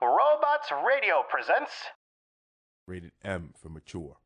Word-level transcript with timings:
Robots 0.00 0.70
Radio 0.86 1.22
presents. 1.28 1.72
Rated 2.86 3.12
M 3.24 3.52
for 3.60 3.68
mature. 3.68 4.16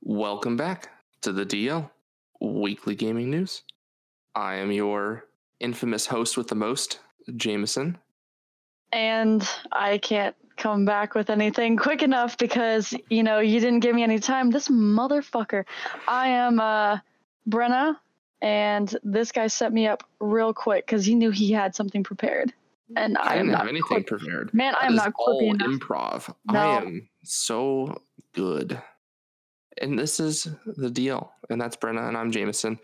Welcome 0.00 0.56
back 0.56 0.90
to 1.22 1.32
the 1.32 1.46
DL 1.46 1.90
Weekly 2.40 2.94
Gaming 2.94 3.30
News. 3.30 3.62
I 4.34 4.56
am 4.56 4.72
your 4.72 5.24
infamous 5.60 6.06
host 6.06 6.36
with 6.36 6.48
the 6.48 6.54
most, 6.54 6.98
Jameson. 7.36 7.98
and 8.92 9.48
I 9.70 9.98
can't 9.98 10.34
come 10.56 10.84
back 10.84 11.14
with 11.14 11.30
anything 11.30 11.76
quick 11.76 12.02
enough 12.02 12.36
because 12.38 12.94
you 13.10 13.22
know 13.22 13.40
you 13.40 13.60
didn't 13.60 13.80
give 13.80 13.94
me 13.94 14.02
any 14.02 14.18
time. 14.18 14.50
This 14.50 14.68
motherfucker. 14.68 15.64
I 16.08 16.28
am 16.28 16.60
uh 16.60 16.98
Brenna, 17.48 17.96
and 18.40 18.96
this 19.02 19.32
guy 19.32 19.46
set 19.46 19.72
me 19.72 19.86
up 19.86 20.04
real 20.20 20.52
quick 20.54 20.86
because 20.86 21.04
he 21.04 21.14
knew 21.14 21.30
he 21.30 21.52
had 21.52 21.74
something 21.74 22.04
prepared, 22.04 22.52
and 22.96 23.18
I, 23.18 23.34
I 23.34 23.36
didn't 23.38 23.54
have 23.54 23.68
anything 23.68 24.04
prepared. 24.04 24.52
Man, 24.54 24.74
I 24.80 24.86
am 24.86 24.94
not 24.94 25.12
all 25.16 25.40
enough. 25.40 25.68
improv. 25.68 26.34
No. 26.50 26.58
I 26.58 26.76
am 26.78 27.08
so 27.22 28.00
good. 28.34 28.80
And 29.80 29.98
this 29.98 30.20
is 30.20 30.48
the 30.66 30.90
deal. 30.90 31.32
And 31.48 31.60
that's 31.60 31.76
Brenna, 31.76 32.06
and 32.06 32.16
I'm 32.16 32.30
Jameson. 32.30 32.78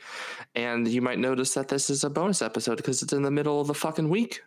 And 0.55 0.89
you 0.89 1.03
might 1.03 1.19
notice 1.19 1.53
that 1.55 1.69
this 1.69 1.91
is 1.91 2.03
a 2.03 2.11
bonus 2.11 2.41
episode 2.41 2.79
because 2.79 3.03
it's 3.03 3.13
in 3.13 3.23
the 3.23 3.31
middle 3.31 3.61
of 3.61 3.67
the 3.67 3.75
fucking 3.75 4.09
week. 4.09 4.43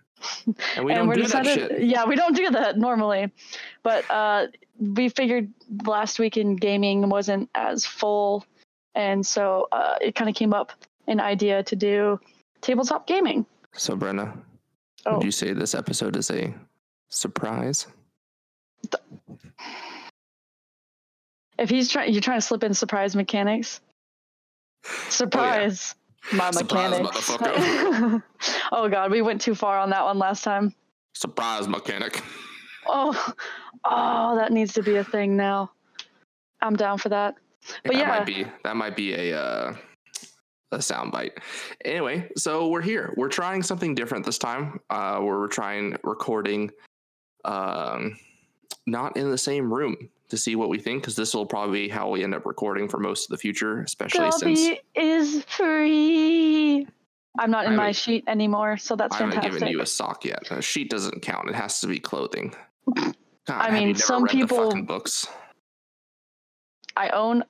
And 0.75 0.85
we 0.85 0.93
and 0.93 1.07
don't 1.09 1.15
do 1.15 1.27
that 1.27 1.45
shit. 1.45 1.83
yeah, 1.83 2.05
we 2.05 2.15
don't 2.15 2.35
do 2.35 2.49
that 2.51 2.77
normally, 2.77 3.31
but 3.83 4.09
uh, 4.09 4.47
we 4.79 5.09
figured 5.09 5.51
last 5.85 6.19
week 6.19 6.37
in 6.37 6.55
gaming 6.55 7.09
wasn't 7.09 7.49
as 7.55 7.85
full, 7.85 8.45
and 8.95 9.25
so 9.25 9.67
uh, 9.71 9.95
it 10.01 10.15
kind 10.15 10.29
of 10.29 10.35
came 10.35 10.53
up 10.53 10.71
an 11.07 11.19
idea 11.19 11.63
to 11.63 11.75
do 11.75 12.19
tabletop 12.61 13.07
gaming. 13.07 13.45
So, 13.73 13.95
Brenna, 13.95 14.37
Oh. 15.05 15.15
would 15.15 15.23
you 15.23 15.31
say 15.31 15.53
this 15.53 15.73
episode 15.73 16.15
is 16.15 16.29
a 16.29 16.53
surprise? 17.09 17.87
If 21.57 21.69
he's 21.69 21.89
trying, 21.89 22.11
you're 22.13 22.21
trying 22.21 22.39
to 22.39 22.45
slip 22.45 22.63
in 22.63 22.73
surprise 22.73 23.15
mechanics. 23.15 23.81
Surprise, 25.09 25.95
my 26.33 26.51
Surprise, 26.51 27.01
mechanics. 27.01 27.29
oh 28.71 28.89
god, 28.89 29.11
we 29.11 29.21
went 29.21 29.41
too 29.41 29.55
far 29.55 29.77
on 29.79 29.89
that 29.89 30.03
one 30.03 30.19
last 30.19 30.43
time. 30.43 30.73
Surprise 31.13 31.67
mechanic. 31.67 32.21
Oh, 32.87 33.33
oh, 33.85 34.35
that 34.37 34.51
needs 34.51 34.73
to 34.73 34.83
be 34.83 34.95
a 34.95 35.03
thing 35.03 35.35
now. 35.35 35.71
I'm 36.61 36.75
down 36.75 36.97
for 36.97 37.09
that. 37.09 37.35
But 37.83 37.93
that 37.93 37.99
yeah. 37.99 38.07
might 38.07 38.25
be 38.25 38.45
that 38.63 38.75
might 38.75 38.95
be 38.95 39.13
a 39.13 39.39
uh, 39.39 39.75
a 40.71 40.77
soundbite. 40.77 41.37
Anyway, 41.85 42.29
so 42.37 42.69
we're 42.69 42.81
here. 42.81 43.13
We're 43.17 43.29
trying 43.29 43.61
something 43.63 43.93
different 43.93 44.25
this 44.25 44.37
time. 44.37 44.79
Uh, 44.89 45.19
we're 45.21 45.47
trying 45.47 45.95
recording, 46.03 46.71
um, 47.45 48.17
not 48.87 49.17
in 49.17 49.29
the 49.29 49.37
same 49.37 49.71
room 49.71 50.09
to 50.31 50.37
see 50.37 50.55
what 50.55 50.69
we 50.69 50.79
think 50.79 51.03
because 51.03 51.15
this 51.15 51.33
will 51.33 51.45
probably 51.45 51.83
be 51.83 51.89
how 51.89 52.09
we 52.09 52.23
end 52.23 52.33
up 52.33 52.45
recording 52.45 52.87
for 52.87 52.99
most 52.99 53.25
of 53.25 53.29
the 53.29 53.37
future, 53.37 53.81
especially 53.81 54.31
since 54.31 54.79
is 54.95 55.43
free. 55.43 56.87
I'm 57.39 57.51
not 57.51 57.65
in 57.65 57.73
I 57.73 57.75
my 57.75 57.91
sheet 57.91 58.23
anymore, 58.27 58.77
so 58.77 58.95
that's 58.95 59.13
I 59.15 59.19
haven't 59.19 59.33
fantastic. 59.35 59.59
given 59.59 59.73
you 59.73 59.81
a 59.81 59.85
sock 59.85 60.25
yet. 60.25 60.49
A 60.51 60.61
sheet 60.61 60.89
doesn't 60.89 61.21
count. 61.21 61.49
It 61.49 61.55
has 61.55 61.79
to 61.81 61.87
be 61.87 61.99
clothing. 61.99 62.53
God, 62.95 63.13
I 63.49 63.71
mean, 63.71 63.93
some 63.95 64.25
people- 64.25 64.73
books. 64.83 65.27
I 66.97 67.09
own 67.09 67.43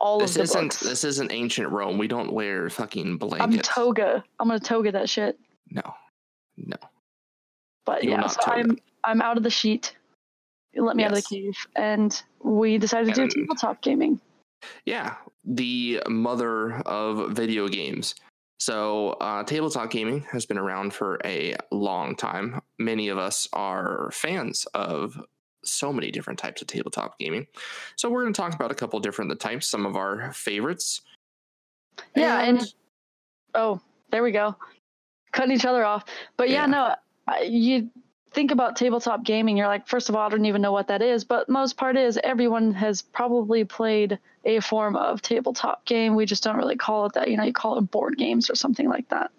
all 0.00 0.18
This 0.18 0.30
of 0.32 0.34
the 0.36 0.42
isn't 0.44 0.62
books. 0.68 0.80
this 0.80 1.04
isn't 1.04 1.32
ancient 1.32 1.70
Rome. 1.70 1.96
We 1.98 2.08
don't 2.08 2.32
wear 2.32 2.68
fucking 2.70 3.16
blankets. 3.18 3.68
I'm 3.68 3.84
toga. 3.84 4.24
I'm 4.40 4.48
gonna 4.48 4.60
toga 4.60 4.92
that 4.92 5.08
shit. 5.08 5.38
no, 5.70 5.82
no. 6.58 6.76
But 7.86 8.04
You 8.04 8.10
yeah, 8.10 8.26
so 8.26 8.40
toga. 8.42 8.56
I'm 8.58 8.78
I'm 9.04 9.22
out 9.22 9.36
of 9.38 9.42
the 9.42 9.50
sheet. 9.50 9.96
Let 10.76 10.96
me 10.96 11.04
out 11.04 11.12
of 11.12 11.16
the 11.16 11.22
cave, 11.22 11.56
and 11.74 12.22
we 12.42 12.78
decided 12.78 13.14
to 13.14 13.26
do 13.26 13.40
tabletop 13.40 13.80
gaming. 13.82 14.20
Yeah, 14.84 15.14
the 15.44 16.02
mother 16.08 16.74
of 16.86 17.32
video 17.32 17.68
games. 17.68 18.14
So, 18.58 19.10
uh, 19.20 19.44
tabletop 19.44 19.90
gaming 19.90 20.20
has 20.32 20.46
been 20.46 20.58
around 20.58 20.94
for 20.94 21.18
a 21.24 21.56
long 21.70 22.16
time. 22.16 22.60
Many 22.78 23.08
of 23.08 23.18
us 23.18 23.46
are 23.52 24.10
fans 24.12 24.66
of 24.74 25.20
so 25.64 25.92
many 25.92 26.10
different 26.10 26.38
types 26.38 26.62
of 26.62 26.68
tabletop 26.68 27.18
gaming. 27.18 27.46
So, 27.96 28.08
we're 28.10 28.22
going 28.22 28.32
to 28.32 28.40
talk 28.40 28.54
about 28.54 28.70
a 28.70 28.74
couple 28.74 28.98
different 29.00 29.38
types, 29.40 29.66
some 29.66 29.84
of 29.86 29.96
our 29.96 30.32
favorites. 30.32 31.02
Yeah, 32.14 32.40
and 32.42 32.72
oh, 33.54 33.80
there 34.10 34.22
we 34.22 34.32
go, 34.32 34.56
cutting 35.32 35.54
each 35.54 35.64
other 35.66 35.84
off. 35.84 36.04
But 36.36 36.48
yeah, 36.48 36.66
Yeah. 36.66 36.66
no, 36.66 37.42
you 37.44 37.90
think 38.36 38.50
about 38.52 38.76
tabletop 38.76 39.24
gaming, 39.24 39.56
you're 39.56 39.66
like, 39.66 39.88
first 39.88 40.08
of 40.10 40.14
all, 40.14 40.26
I 40.26 40.28
don't 40.28 40.44
even 40.44 40.62
know 40.62 40.70
what 40.70 40.86
that 40.88 41.00
is. 41.02 41.24
But 41.24 41.48
most 41.48 41.76
part 41.76 41.96
is 41.96 42.20
everyone 42.22 42.72
has 42.74 43.00
probably 43.02 43.64
played 43.64 44.18
a 44.44 44.60
form 44.60 44.94
of 44.94 45.22
tabletop 45.22 45.84
game. 45.86 46.14
We 46.14 46.26
just 46.26 46.44
don't 46.44 46.56
really 46.58 46.76
call 46.76 47.06
it 47.06 47.14
that. 47.14 47.28
You 47.30 47.38
know, 47.38 47.44
you 47.44 47.52
call 47.54 47.78
it 47.78 47.90
board 47.90 48.16
games 48.18 48.48
or 48.50 48.54
something 48.54 48.88
like 48.88 49.08
that. 49.08 49.32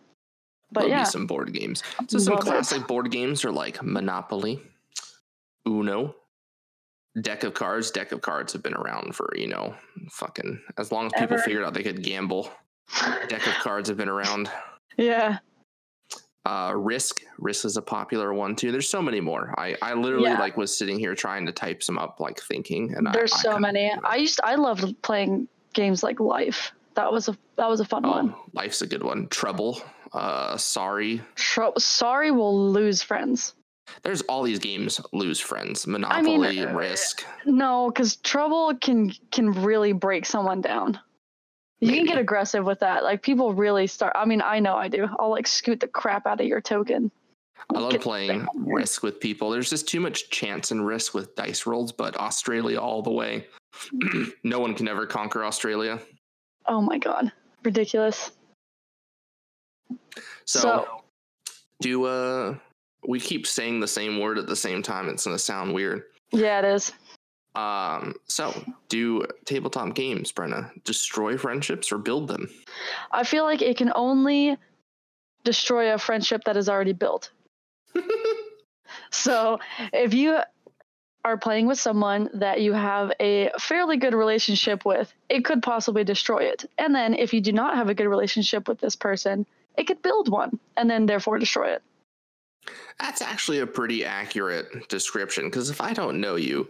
But 0.71 0.83
Love 0.85 0.89
yeah, 0.89 1.03
some 1.03 1.27
board 1.27 1.53
games. 1.53 1.83
So, 2.09 2.17
some 2.17 2.33
Love 2.33 2.47
it. 2.47 2.49
classic 2.49 2.87
board 2.87 3.09
games 3.11 3.45
are 3.45 3.51
like 3.51 3.81
Monopoly, 3.81 4.61
Uno, 5.65 6.15
Deck 7.21 7.43
of 7.43 7.53
Cards. 7.53 7.91
Deck 7.91 8.11
of 8.11 8.21
Cards 8.21 8.51
have 8.51 8.63
been 8.63 8.73
around 8.73 9.15
for, 9.15 9.31
you 9.37 9.47
know, 9.47 9.75
fucking 10.09 10.59
as 10.77 10.91
long 10.91 11.05
as 11.05 11.13
people 11.13 11.35
Ever. 11.35 11.43
figured 11.43 11.63
out 11.63 11.73
they 11.75 11.83
could 11.83 12.03
gamble. 12.03 12.51
Deck 13.29 13.45
of 13.47 13.53
Cards 13.61 13.87
have 13.87 13.97
been 13.97 14.09
around. 14.09 14.49
yeah, 14.97 15.37
uh 16.47 16.71
risk 16.73 17.21
risk 17.39 17.65
is 17.65 17.75
a 17.77 17.81
popular 17.81 18.33
one 18.33 18.55
too 18.55 18.71
there's 18.71 18.89
so 18.89 19.01
many 19.01 19.19
more 19.19 19.53
i 19.57 19.75
i 19.81 19.93
literally 19.93 20.23
Yeah. 20.29 20.39
like 20.39 20.55
was 20.55 20.75
sitting 20.75 20.97
here 20.97 21.13
trying 21.13 21.45
to 21.45 21.51
type 21.51 21.83
some 21.83 21.97
up 21.97 22.19
like 22.19 22.39
thinking 22.41 22.93
and 22.95 23.05
there's 23.13 23.33
I, 23.33 23.35
I 23.35 23.39
so 23.41 23.49
couldn't 23.49 23.61
many. 23.63 23.91
I 24.03 24.15
used, 24.15 24.39
I 24.43 24.55
loved 24.55 25.01
playing 25.01 25.47
games 25.73 26.03
like 26.03 26.19
Life. 26.19 26.71
That 26.95 27.11
was 27.11 27.27
a 27.27 27.37
that 27.57 27.67
was 27.69 27.79
a 27.81 27.85
fun 27.85 28.03
one. 28.03 28.33
oh 28.35 28.43
life's 28.53 28.81
a 28.81 28.87
good 28.87 29.03
one 29.03 29.27
trouble 29.27 29.81
uh 30.13 30.55
sorry 30.57 31.21
Tro- 31.35 31.73
Sorry, 31.77 32.31
we'll 32.31 32.71
lose 32.71 33.03
friends. 33.03 33.53
there's 34.03 34.21
all 34.23 34.43
these 34.43 34.59
games 34.59 35.01
lose 35.11 35.39
friends 35.39 35.85
mean, 35.85 36.01
monopoly 36.01 36.63
uh, 36.63 36.73
risk 36.73 37.25
No, 37.45 37.91
because 37.91 38.15
trouble 38.17 38.73
can 38.79 39.11
can 39.31 39.51
really 39.51 39.91
break 39.93 40.25
someone 40.25 40.61
down. 40.61 40.99
You 41.79 41.91
can 41.93 42.05
get 42.05 42.17
aggressive 42.17 42.65
with 42.65 42.79
that. 42.79 43.03
Like 43.03 43.21
people 43.21 43.53
really 43.53 43.85
start. 43.87 44.13
I 44.15 44.25
mean, 44.25 44.41
I 44.41 44.59
know 44.59 44.75
I 44.75 44.87
do. 44.87 45.07
I'll 45.19 45.29
like 45.29 45.45
scoot 45.47 45.79
the 45.79 45.87
crap 45.87 46.25
out 46.25 46.41
of 46.41 46.47
your 46.47 46.61
token. 46.61 47.11
i 47.75 47.79
love 47.79 47.91
Get 47.91 48.01
playing 48.01 48.47
risk 48.55 49.03
with 49.03 49.19
people 49.19 49.49
there's 49.49 49.69
just 49.69 49.87
too 49.87 49.99
much 49.99 50.29
chance 50.29 50.71
and 50.71 50.85
risk 50.85 51.13
with 51.13 51.35
dice 51.35 51.65
rolls 51.65 51.91
but 51.91 52.15
australia 52.15 52.79
all 52.79 53.01
the 53.01 53.11
way 53.11 53.45
no 54.43 54.59
one 54.59 54.73
can 54.73 54.87
ever 54.87 55.05
conquer 55.05 55.43
australia 55.43 55.99
Oh 56.65 56.81
my 56.81 56.97
god, 56.97 57.31
ridiculous. 57.63 58.31
so, 60.45 60.59
So- 60.59 60.87
do 61.81 62.05
uh 62.05 62.55
we 63.07 63.19
keep 63.19 63.45
saying 63.45 63.79
the 63.79 63.87
same 63.87 64.19
word 64.19 64.37
at 64.37 64.47
the 64.47 64.55
same 64.55 64.81
time 64.81 65.09
it's 65.09 65.25
gonna 65.25 65.37
sound 65.37 65.73
weird 65.73 66.03
Yeah, 66.31 66.59
it 66.59 66.65
is. 66.65 66.91
Um, 67.55 68.15
so 68.27 68.53
do 68.87 69.25
tabletop 69.45 69.95
games, 69.95 70.31
Brenna, 70.31 70.71
destroy 70.83 71.37
friendships 71.37 71.91
or 71.91 71.97
build 71.97 72.27
them? 72.27 72.49
I 73.11 73.23
feel 73.23 73.43
like 73.43 73.61
it 73.61 73.77
can 73.77 73.91
only 73.95 74.57
destroy 75.43 75.93
a 75.93 75.97
friendship 75.97 76.43
that 76.45 76.57
is 76.57 76.69
already 76.69 76.93
built. 76.93 77.31
So 79.09 79.59
if 79.93 80.13
you 80.13 80.39
are 81.25 81.37
playing 81.37 81.67
with 81.67 81.79
someone 81.79 82.29
that 82.35 82.61
you 82.61 82.73
have 82.73 83.11
a 83.19 83.51
fairly 83.59 83.97
good 83.97 84.13
relationship 84.13 84.85
with, 84.85 85.13
it 85.29 85.43
could 85.43 85.61
possibly 85.61 86.03
destroy 86.03 86.43
it. 86.43 86.69
And 86.77 86.95
then 86.95 87.13
if 87.13 87.33
you 87.33 87.41
do 87.41 87.51
not 87.51 87.75
have 87.75 87.89
a 87.89 87.93
good 87.93 88.07
relationship 88.07 88.67
with 88.67 88.79
this 88.79 88.95
person, 88.95 89.45
it 89.77 89.87
could 89.87 90.01
build 90.01 90.29
one 90.29 90.59
and 90.77 90.89
then 90.89 91.05
therefore 91.05 91.37
destroy 91.37 91.71
it. 91.71 91.83
That's 92.99 93.21
actually 93.21 93.59
a 93.59 93.67
pretty 93.67 94.03
accurate 94.03 94.89
description 94.89 95.45
because 95.45 95.69
if 95.69 95.81
I 95.81 95.93
don't 95.93 96.19
know 96.19 96.35
you, 96.35 96.69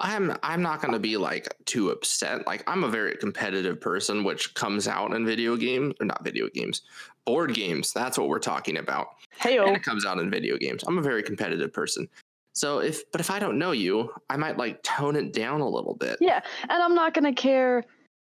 I'm 0.00 0.36
I'm 0.42 0.62
not 0.62 0.80
going 0.80 0.92
to 0.92 0.98
be 0.98 1.16
like 1.16 1.52
too 1.64 1.90
upset. 1.90 2.46
Like 2.46 2.62
I'm 2.66 2.84
a 2.84 2.88
very 2.88 3.16
competitive 3.16 3.80
person, 3.80 4.24
which 4.24 4.54
comes 4.54 4.86
out 4.86 5.12
in 5.12 5.26
video 5.26 5.56
games 5.56 5.94
or 6.00 6.06
not 6.06 6.24
video 6.24 6.48
games, 6.48 6.82
board 7.24 7.54
games. 7.54 7.92
That's 7.92 8.18
what 8.18 8.28
we're 8.28 8.38
talking 8.38 8.78
about. 8.78 9.08
Hey, 9.40 9.58
And 9.58 9.76
it 9.76 9.82
comes 9.82 10.06
out 10.06 10.18
in 10.18 10.30
video 10.30 10.56
games. 10.56 10.84
I'm 10.86 10.98
a 10.98 11.02
very 11.02 11.22
competitive 11.22 11.72
person. 11.72 12.08
So 12.54 12.80
if 12.80 13.10
but 13.12 13.20
if 13.20 13.30
I 13.30 13.38
don't 13.38 13.58
know 13.58 13.72
you, 13.72 14.12
I 14.30 14.36
might 14.36 14.56
like 14.56 14.82
tone 14.82 15.16
it 15.16 15.32
down 15.32 15.60
a 15.60 15.68
little 15.68 15.94
bit. 15.94 16.18
Yeah, 16.20 16.40
and 16.62 16.82
I'm 16.82 16.94
not 16.94 17.14
going 17.14 17.32
to 17.32 17.40
care 17.40 17.84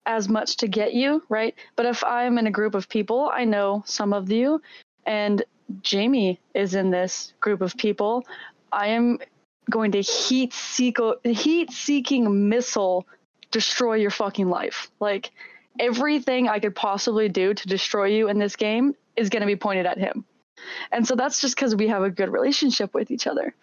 as 0.07 0.29
much 0.29 0.57
to 0.59 0.69
get 0.69 0.93
you, 0.95 1.23
right? 1.29 1.55
But 1.77 1.87
if 1.87 2.05
I'm 2.05 2.39
in 2.39 2.47
a 2.47 2.51
group 2.51 2.75
of 2.75 2.89
people, 2.89 3.31
I 3.33 3.45
know 3.45 3.83
some 3.87 4.13
of 4.13 4.31
you, 4.31 4.61
and 5.07 5.43
Jamie 5.83 6.41
is 6.55 6.75
in 6.75 6.91
this 6.91 7.33
group 7.41 7.61
of 7.61 7.77
people. 7.77 8.25
I 8.73 8.89
am 8.89 9.19
going 9.71 9.93
to 9.93 10.01
heat 10.01 10.53
seek 10.53 10.99
heat 11.25 11.71
seeking 11.71 12.49
missile 12.49 13.07
destroy 13.51 13.95
your 13.95 14.11
fucking 14.11 14.49
life. 14.49 14.91
Like 15.01 15.31
everything 15.79 16.49
I 16.49 16.59
could 16.59 16.75
possibly 16.75 17.29
do 17.29 17.55
to 17.55 17.69
destroy 17.69 18.07
you 18.07 18.29
in 18.29 18.39
this 18.39 18.57
game 18.57 18.95
is 19.17 19.31
going 19.31 19.41
to 19.41 19.47
be 19.47 19.57
pointed 19.57 19.87
at 19.87 19.97
him. 19.97 20.25
And 20.91 21.07
so 21.07 21.15
that's 21.15 21.41
just 21.41 21.55
because 21.55 21.77
we 21.77 21.89
have 21.89 22.03
a 22.03 22.11
good 22.11 22.31
relationship 22.31 22.93
with 22.95 23.11
each 23.11 23.27
other. 23.27 23.55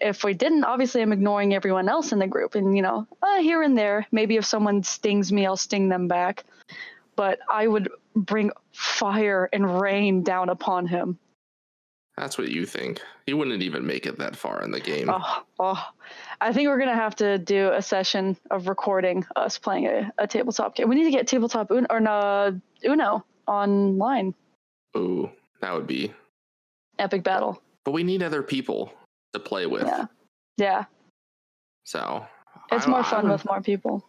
If 0.00 0.24
we 0.24 0.34
didn't, 0.34 0.64
obviously 0.64 1.02
I'm 1.02 1.12
ignoring 1.12 1.54
everyone 1.54 1.88
else 1.88 2.12
in 2.12 2.18
the 2.18 2.26
group. 2.26 2.54
And, 2.54 2.76
you 2.76 2.82
know, 2.82 3.06
uh, 3.22 3.40
here 3.40 3.62
and 3.62 3.76
there, 3.76 4.06
maybe 4.10 4.36
if 4.36 4.44
someone 4.44 4.82
stings 4.82 5.32
me, 5.32 5.46
I'll 5.46 5.56
sting 5.56 5.88
them 5.88 6.08
back. 6.08 6.44
But 7.16 7.40
I 7.50 7.66
would 7.66 7.90
bring 8.14 8.50
fire 8.72 9.48
and 9.52 9.80
rain 9.80 10.22
down 10.22 10.48
upon 10.48 10.86
him. 10.86 11.18
That's 12.18 12.36
what 12.36 12.48
you 12.48 12.66
think. 12.66 13.00
He 13.26 13.34
wouldn't 13.34 13.62
even 13.62 13.86
make 13.86 14.04
it 14.04 14.18
that 14.18 14.34
far 14.34 14.64
in 14.64 14.72
the 14.72 14.80
game. 14.80 15.08
Oh, 15.08 15.42
oh. 15.60 15.88
I 16.40 16.52
think 16.52 16.68
we're 16.68 16.78
gonna 16.80 16.94
have 16.96 17.14
to 17.16 17.38
do 17.38 17.70
a 17.72 17.80
session 17.80 18.36
of 18.50 18.66
recording 18.66 19.24
us 19.36 19.56
playing 19.56 19.86
a, 19.86 20.12
a 20.18 20.26
tabletop 20.26 20.74
game. 20.74 20.88
We 20.88 20.96
need 20.96 21.04
to 21.04 21.12
get 21.12 21.28
tabletop 21.28 21.70
Uno 21.70 21.86
or 21.88 22.00
no, 22.00 22.60
Uno 22.84 23.24
online. 23.46 24.34
Ooh, 24.96 25.30
that 25.60 25.72
would 25.72 25.86
be 25.86 26.12
epic 26.98 27.22
battle. 27.22 27.62
But 27.84 27.92
we 27.92 28.02
need 28.02 28.24
other 28.24 28.42
people 28.42 28.92
to 29.32 29.38
play 29.38 29.66
with. 29.66 29.86
Yeah, 29.86 30.06
yeah. 30.56 30.84
So 31.84 32.26
it's 32.72 32.88
more 32.88 33.04
fun 33.04 33.28
with 33.28 33.44
more 33.44 33.62
people. 33.62 34.04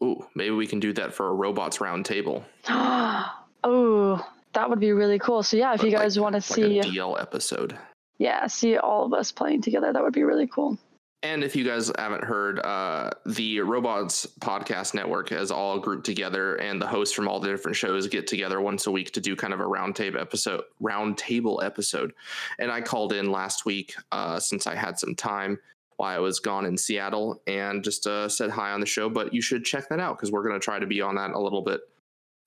Ooh, 0.00 0.24
maybe 0.36 0.54
we 0.54 0.68
can 0.68 0.78
do 0.78 0.92
that 0.92 1.12
for 1.12 1.26
a 1.26 1.32
robots 1.34 1.80
round 1.80 2.04
table. 2.04 2.44
oh, 2.68 4.24
that 4.54 4.68
would 4.68 4.80
be 4.80 4.92
really 4.92 5.18
cool. 5.18 5.42
So 5.42 5.56
yeah, 5.56 5.74
if 5.74 5.80
but 5.80 5.90
you 5.90 5.96
guys 5.96 6.16
like, 6.16 6.22
want 6.22 6.34
to 6.34 6.40
see 6.40 6.78
a 6.78 6.84
DL 6.84 7.20
episode, 7.20 7.78
yeah, 8.18 8.46
see 8.46 8.76
all 8.76 9.04
of 9.04 9.12
us 9.12 9.32
playing 9.32 9.62
together, 9.62 9.92
that 9.92 10.02
would 10.02 10.12
be 10.12 10.22
really 10.22 10.46
cool. 10.46 10.78
And 11.24 11.44
if 11.44 11.54
you 11.54 11.64
guys 11.64 11.90
haven't 11.96 12.24
heard, 12.24 12.58
uh, 12.58 13.10
the 13.26 13.60
Robots 13.60 14.26
Podcast 14.40 14.92
Network 14.92 15.30
is 15.30 15.52
all 15.52 15.78
grouped 15.78 16.04
together, 16.04 16.56
and 16.56 16.82
the 16.82 16.86
hosts 16.86 17.14
from 17.14 17.28
all 17.28 17.38
the 17.38 17.48
different 17.48 17.76
shows 17.76 18.08
get 18.08 18.26
together 18.26 18.60
once 18.60 18.88
a 18.88 18.90
week 18.90 19.12
to 19.12 19.20
do 19.20 19.36
kind 19.36 19.52
of 19.52 19.60
a 19.60 19.64
roundtable 19.64 20.20
episode. 20.20 20.62
Roundtable 20.82 21.62
episode, 21.62 22.12
and 22.58 22.72
I 22.72 22.80
called 22.80 23.12
in 23.12 23.30
last 23.30 23.64
week 23.64 23.94
uh, 24.10 24.40
since 24.40 24.66
I 24.66 24.74
had 24.74 24.98
some 24.98 25.14
time 25.14 25.60
while 25.96 26.16
I 26.16 26.18
was 26.18 26.40
gone 26.40 26.66
in 26.66 26.76
Seattle, 26.76 27.40
and 27.46 27.84
just 27.84 28.04
uh, 28.08 28.28
said 28.28 28.50
hi 28.50 28.72
on 28.72 28.80
the 28.80 28.86
show. 28.86 29.08
But 29.08 29.32
you 29.32 29.42
should 29.42 29.64
check 29.64 29.88
that 29.90 30.00
out 30.00 30.16
because 30.16 30.32
we're 30.32 30.42
going 30.42 30.58
to 30.58 30.64
try 30.64 30.80
to 30.80 30.86
be 30.86 31.00
on 31.00 31.14
that 31.14 31.30
a 31.30 31.38
little 31.38 31.62
bit 31.62 31.82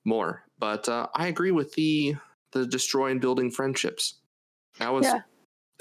more. 0.06 0.44
But 0.60 0.88
uh, 0.88 1.08
I 1.16 1.28
agree 1.28 1.52
with 1.52 1.74
the 1.74 2.16
the 2.52 2.66
destroy 2.66 3.12
and 3.12 3.20
building 3.20 3.52
friendships. 3.52 4.16
That 4.80 4.94
was 4.94 5.06
yeah. 5.06 5.22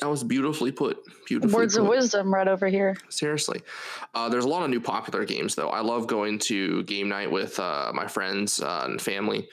that 0.01 0.09
was 0.09 0.25
beautifully 0.25 0.73
put. 0.73 0.99
Beautifully 1.27 1.55
words 1.55 1.77
put. 1.77 1.83
of 1.83 1.89
wisdom 1.89 2.35
right 2.35 2.49
over 2.49 2.67
here. 2.67 2.97
Seriously, 3.09 3.63
uh, 4.15 4.29
there's 4.29 4.45
a 4.45 4.49
lot 4.49 4.65
of 4.65 4.71
new 4.71 4.81
popular 4.81 5.25
games 5.25 5.55
though. 5.55 5.69
I 5.69 5.81
love 5.81 6.07
going 6.07 6.39
to 6.41 6.83
game 6.85 7.09
night 7.09 7.31
with 7.31 7.59
uh, 7.61 7.93
my 7.95 8.07
friends 8.07 8.61
uh, 8.61 8.83
and 8.87 9.01
family. 9.01 9.49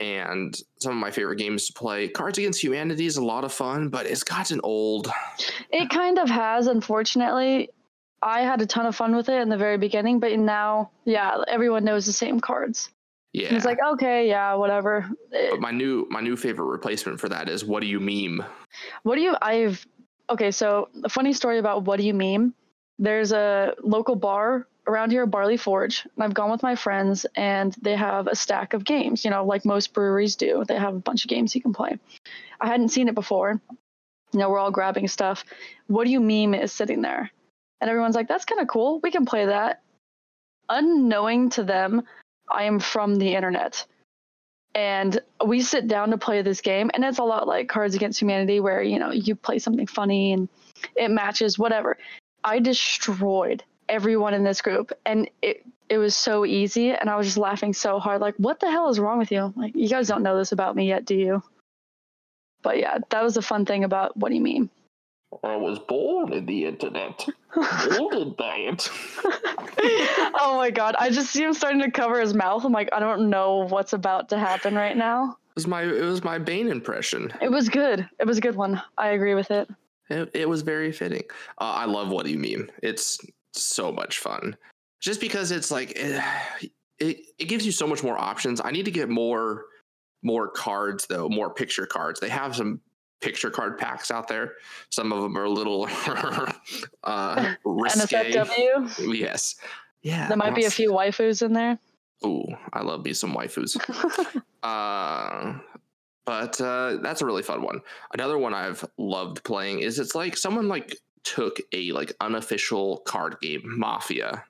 And 0.00 0.60
some 0.80 0.90
of 0.90 0.98
my 0.98 1.12
favorite 1.12 1.36
games 1.36 1.68
to 1.68 1.72
play. 1.72 2.08
Cards 2.08 2.36
Against 2.36 2.60
Humanity 2.60 3.06
is 3.06 3.16
a 3.16 3.24
lot 3.24 3.44
of 3.44 3.52
fun, 3.52 3.90
but 3.90 4.06
it's 4.06 4.24
gotten 4.24 4.60
old. 4.64 5.08
It 5.70 5.88
kind 5.88 6.18
of 6.18 6.28
has, 6.28 6.66
unfortunately. 6.66 7.70
I 8.20 8.40
had 8.40 8.60
a 8.60 8.66
ton 8.66 8.86
of 8.86 8.96
fun 8.96 9.14
with 9.14 9.28
it 9.28 9.40
in 9.40 9.50
the 9.50 9.56
very 9.56 9.78
beginning, 9.78 10.18
but 10.18 10.36
now, 10.36 10.90
yeah, 11.04 11.36
everyone 11.46 11.84
knows 11.84 12.06
the 12.06 12.12
same 12.12 12.40
cards. 12.40 12.90
Yeah. 13.34 13.50
He's 13.50 13.64
like, 13.64 13.78
okay, 13.94 14.28
yeah, 14.28 14.54
whatever. 14.54 15.10
But 15.32 15.60
my 15.60 15.72
new 15.72 16.06
my 16.08 16.20
new 16.20 16.36
favorite 16.36 16.66
replacement 16.66 17.18
for 17.18 17.28
that 17.28 17.48
is 17.48 17.64
what 17.64 17.80
do 17.80 17.88
you 17.88 17.98
meme? 17.98 18.46
What 19.02 19.16
do 19.16 19.22
you 19.22 19.36
I've 19.42 19.84
okay, 20.30 20.52
so 20.52 20.88
a 21.02 21.08
funny 21.08 21.32
story 21.32 21.58
about 21.58 21.82
what 21.82 21.98
do 21.98 22.06
you 22.06 22.14
meme? 22.14 22.54
There's 23.00 23.32
a 23.32 23.74
local 23.82 24.14
bar 24.14 24.68
around 24.86 25.10
here, 25.10 25.26
Barley 25.26 25.56
Forge, 25.56 26.06
and 26.14 26.22
I've 26.22 26.32
gone 26.32 26.48
with 26.48 26.62
my 26.62 26.76
friends 26.76 27.26
and 27.34 27.74
they 27.82 27.96
have 27.96 28.28
a 28.28 28.36
stack 28.36 28.72
of 28.72 28.84
games, 28.84 29.24
you 29.24 29.32
know, 29.32 29.44
like 29.44 29.64
most 29.64 29.92
breweries 29.92 30.36
do. 30.36 30.62
They 30.68 30.78
have 30.78 30.94
a 30.94 31.00
bunch 31.00 31.24
of 31.24 31.28
games 31.28 31.56
you 31.56 31.60
can 31.60 31.72
play. 31.72 31.98
I 32.60 32.68
hadn't 32.68 32.90
seen 32.90 33.08
it 33.08 33.16
before. 33.16 33.60
You 34.32 34.38
know, 34.38 34.48
we're 34.48 34.60
all 34.60 34.70
grabbing 34.70 35.08
stuff. 35.08 35.44
What 35.88 36.04
do 36.04 36.10
you 36.10 36.20
meme 36.20 36.54
is 36.54 36.72
sitting 36.72 37.02
there? 37.02 37.32
And 37.80 37.90
everyone's 37.90 38.14
like, 38.14 38.28
that's 38.28 38.44
kind 38.44 38.60
of 38.60 38.68
cool. 38.68 39.00
We 39.02 39.10
can 39.10 39.26
play 39.26 39.46
that. 39.46 39.82
Unknowing 40.68 41.50
to 41.50 41.64
them, 41.64 42.04
I 42.50 42.64
am 42.64 42.78
from 42.78 43.16
the 43.16 43.34
internet. 43.34 43.84
And 44.74 45.20
we 45.46 45.60
sit 45.60 45.86
down 45.86 46.10
to 46.10 46.18
play 46.18 46.42
this 46.42 46.60
game, 46.60 46.90
and 46.94 47.04
it's 47.04 47.18
a 47.18 47.24
lot 47.24 47.46
like 47.46 47.68
Cards 47.68 47.94
Against 47.94 48.20
Humanity, 48.20 48.58
where 48.58 48.82
you 48.82 48.98
know 48.98 49.12
you 49.12 49.36
play 49.36 49.60
something 49.60 49.86
funny 49.86 50.32
and 50.32 50.48
it 50.96 51.10
matches 51.10 51.58
whatever. 51.58 51.96
I 52.42 52.58
destroyed 52.58 53.62
everyone 53.88 54.34
in 54.34 54.42
this 54.42 54.62
group, 54.62 54.92
and 55.06 55.30
it 55.42 55.64
it 55.88 55.98
was 55.98 56.16
so 56.16 56.44
easy, 56.44 56.90
and 56.90 57.08
I 57.08 57.16
was 57.16 57.26
just 57.26 57.38
laughing 57.38 57.72
so 57.72 58.00
hard. 58.00 58.20
Like, 58.20 58.34
what 58.38 58.58
the 58.58 58.70
hell 58.70 58.88
is 58.88 58.98
wrong 58.98 59.18
with 59.18 59.30
you? 59.30 59.52
Like, 59.56 59.76
you 59.76 59.88
guys 59.88 60.08
don't 60.08 60.22
know 60.22 60.36
this 60.36 60.52
about 60.52 60.74
me 60.74 60.88
yet, 60.88 61.04
do 61.04 61.14
you? 61.14 61.42
But 62.62 62.78
yeah, 62.78 62.98
that 63.10 63.22
was 63.22 63.34
the 63.34 63.42
fun 63.42 63.66
thing 63.66 63.84
about 63.84 64.16
what 64.16 64.30
do 64.30 64.34
you 64.34 64.40
meme? 64.40 64.70
I 65.42 65.56
was 65.56 65.78
born 65.78 66.32
in 66.32 66.46
the 66.46 66.64
internet. 66.64 67.26
Molded 67.90 68.36
by 68.36 68.56
it. 68.56 68.88
Oh 70.36 70.56
my 70.56 70.70
god. 70.70 70.94
I 70.98 71.10
just 71.10 71.30
see 71.30 71.42
him 71.42 71.54
starting 71.54 71.80
to 71.80 71.90
cover 71.90 72.20
his 72.20 72.34
mouth. 72.34 72.64
I'm 72.64 72.72
like, 72.72 72.88
I 72.92 73.00
don't 73.00 73.30
know 73.30 73.66
what's 73.68 73.92
about 73.92 74.28
to 74.30 74.38
happen 74.38 74.74
right 74.74 74.96
now. 74.96 75.36
It 75.50 75.54
was 75.54 75.66
my 75.66 75.82
it 75.82 76.02
was 76.02 76.24
my 76.24 76.38
Bane 76.38 76.68
impression. 76.68 77.32
It 77.40 77.50
was 77.50 77.68
good. 77.68 78.08
It 78.18 78.26
was 78.26 78.38
a 78.38 78.40
good 78.40 78.56
one. 78.56 78.82
I 78.98 79.10
agree 79.10 79.34
with 79.34 79.50
it. 79.50 79.68
It, 80.10 80.30
it 80.34 80.48
was 80.48 80.62
very 80.62 80.92
fitting. 80.92 81.22
Uh, 81.58 81.64
I 81.64 81.84
love 81.86 82.10
what 82.10 82.26
you 82.26 82.38
meme. 82.38 82.70
It's 82.82 83.18
so 83.52 83.90
much 83.92 84.18
fun. 84.18 84.56
Just 85.00 85.20
because 85.20 85.50
it's 85.50 85.70
like 85.70 85.92
it, 85.92 86.22
it 86.98 87.18
it 87.38 87.44
gives 87.46 87.64
you 87.64 87.72
so 87.72 87.86
much 87.86 88.02
more 88.02 88.18
options. 88.18 88.60
I 88.62 88.70
need 88.70 88.84
to 88.84 88.90
get 88.90 89.08
more 89.08 89.64
more 90.22 90.48
cards 90.48 91.06
though, 91.06 91.28
more 91.28 91.52
picture 91.52 91.86
cards. 91.86 92.20
They 92.20 92.28
have 92.28 92.56
some 92.56 92.80
picture 93.24 93.50
card 93.50 93.78
packs 93.78 94.10
out 94.10 94.28
there. 94.28 94.52
Some 94.90 95.10
of 95.12 95.22
them 95.22 95.36
are 95.38 95.44
a 95.44 95.50
little 95.50 95.88
uh, 97.04 97.54
risque. 97.64 98.32
NSFW? 98.32 99.18
Yes. 99.18 99.56
Yeah. 100.02 100.28
There 100.28 100.36
might 100.36 100.54
be 100.54 100.66
a 100.66 100.70
few 100.70 100.92
waifus 100.92 101.42
in 101.42 101.54
there. 101.54 101.78
Ooh, 102.26 102.44
I 102.72 102.82
love 102.82 103.04
me 103.04 103.14
some 103.14 103.34
waifus. 103.34 103.76
uh, 104.62 105.58
but 106.26 106.60
uh, 106.60 106.98
that's 107.02 107.22
a 107.22 107.26
really 107.26 107.42
fun 107.42 107.62
one. 107.62 107.80
Another 108.12 108.36
one 108.36 108.52
I've 108.52 108.84
loved 108.98 109.42
playing 109.42 109.80
is 109.80 109.98
it's 109.98 110.14
like 110.14 110.36
someone 110.36 110.68
like 110.68 110.96
took 111.22 111.58
a 111.72 111.92
like 111.92 112.12
unofficial 112.20 112.98
card 112.98 113.36
game, 113.40 113.62
Mafia, 113.64 114.44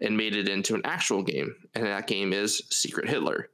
and 0.00 0.16
made 0.16 0.34
it 0.34 0.48
into 0.48 0.74
an 0.74 0.82
actual 0.84 1.22
game, 1.22 1.54
and 1.74 1.86
that 1.86 2.08
game 2.08 2.32
is 2.32 2.62
Secret 2.70 3.08
Hitler. 3.08 3.48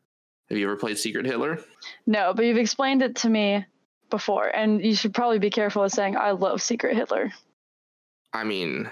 Have 0.49 0.59
you 0.59 0.67
ever 0.67 0.77
played 0.77 0.97
Secret 0.97 1.27
Hitler? 1.27 1.59
No, 2.07 2.33
but 2.35 2.47
you've 2.47 2.57
explained 2.57 3.03
it 3.03 3.17
to 3.17 3.29
me 3.29 3.67
before, 4.11 4.49
and 4.49 4.85
you 4.85 4.95
should 4.95 5.15
probably 5.15 5.39
be 5.39 5.51
careful 5.51 5.83
of 5.83 5.93
saying 5.93 6.17
I 6.17 6.33
love 6.33 6.63
Secret 6.63 6.97
Hitler. 6.97 7.33
I 8.33 8.45
mean, 8.45 8.89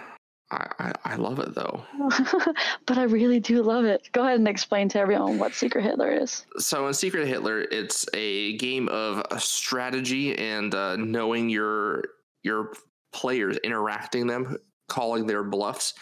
I, 0.51 0.67
I, 0.79 0.93
I 1.05 1.17
love 1.17 1.39
it 1.39 1.55
though. 1.55 1.85
but 2.87 2.99
I 2.99 3.05
really 3.05 3.41
do 3.41 3.63
love 3.63 3.85
it. 3.85 4.09
Go 4.13 4.23
ahead 4.23 4.39
and 4.39 4.49
explain 4.49 4.89
to 4.91 4.99
everyone 4.99 5.39
what 5.39 5.55
Secret 5.55 5.85
Hitler 5.85 6.11
is. 6.11 6.45
So 6.59 6.87
in 6.87 6.95
Secret 6.95 7.27
Hitler, 7.27 7.63
it's 7.63 8.07
a 8.15 8.57
game 8.57 8.89
of 8.89 9.25
strategy 9.43 10.37
and 10.37 10.75
uh, 10.75 10.97
knowing 10.97 11.49
your 11.49 12.05
your 12.43 12.73
players, 13.13 13.57
interacting 13.59 14.27
them, 14.27 14.59
calling 14.89 15.27
their 15.27 15.43
bluffs. 15.43 15.95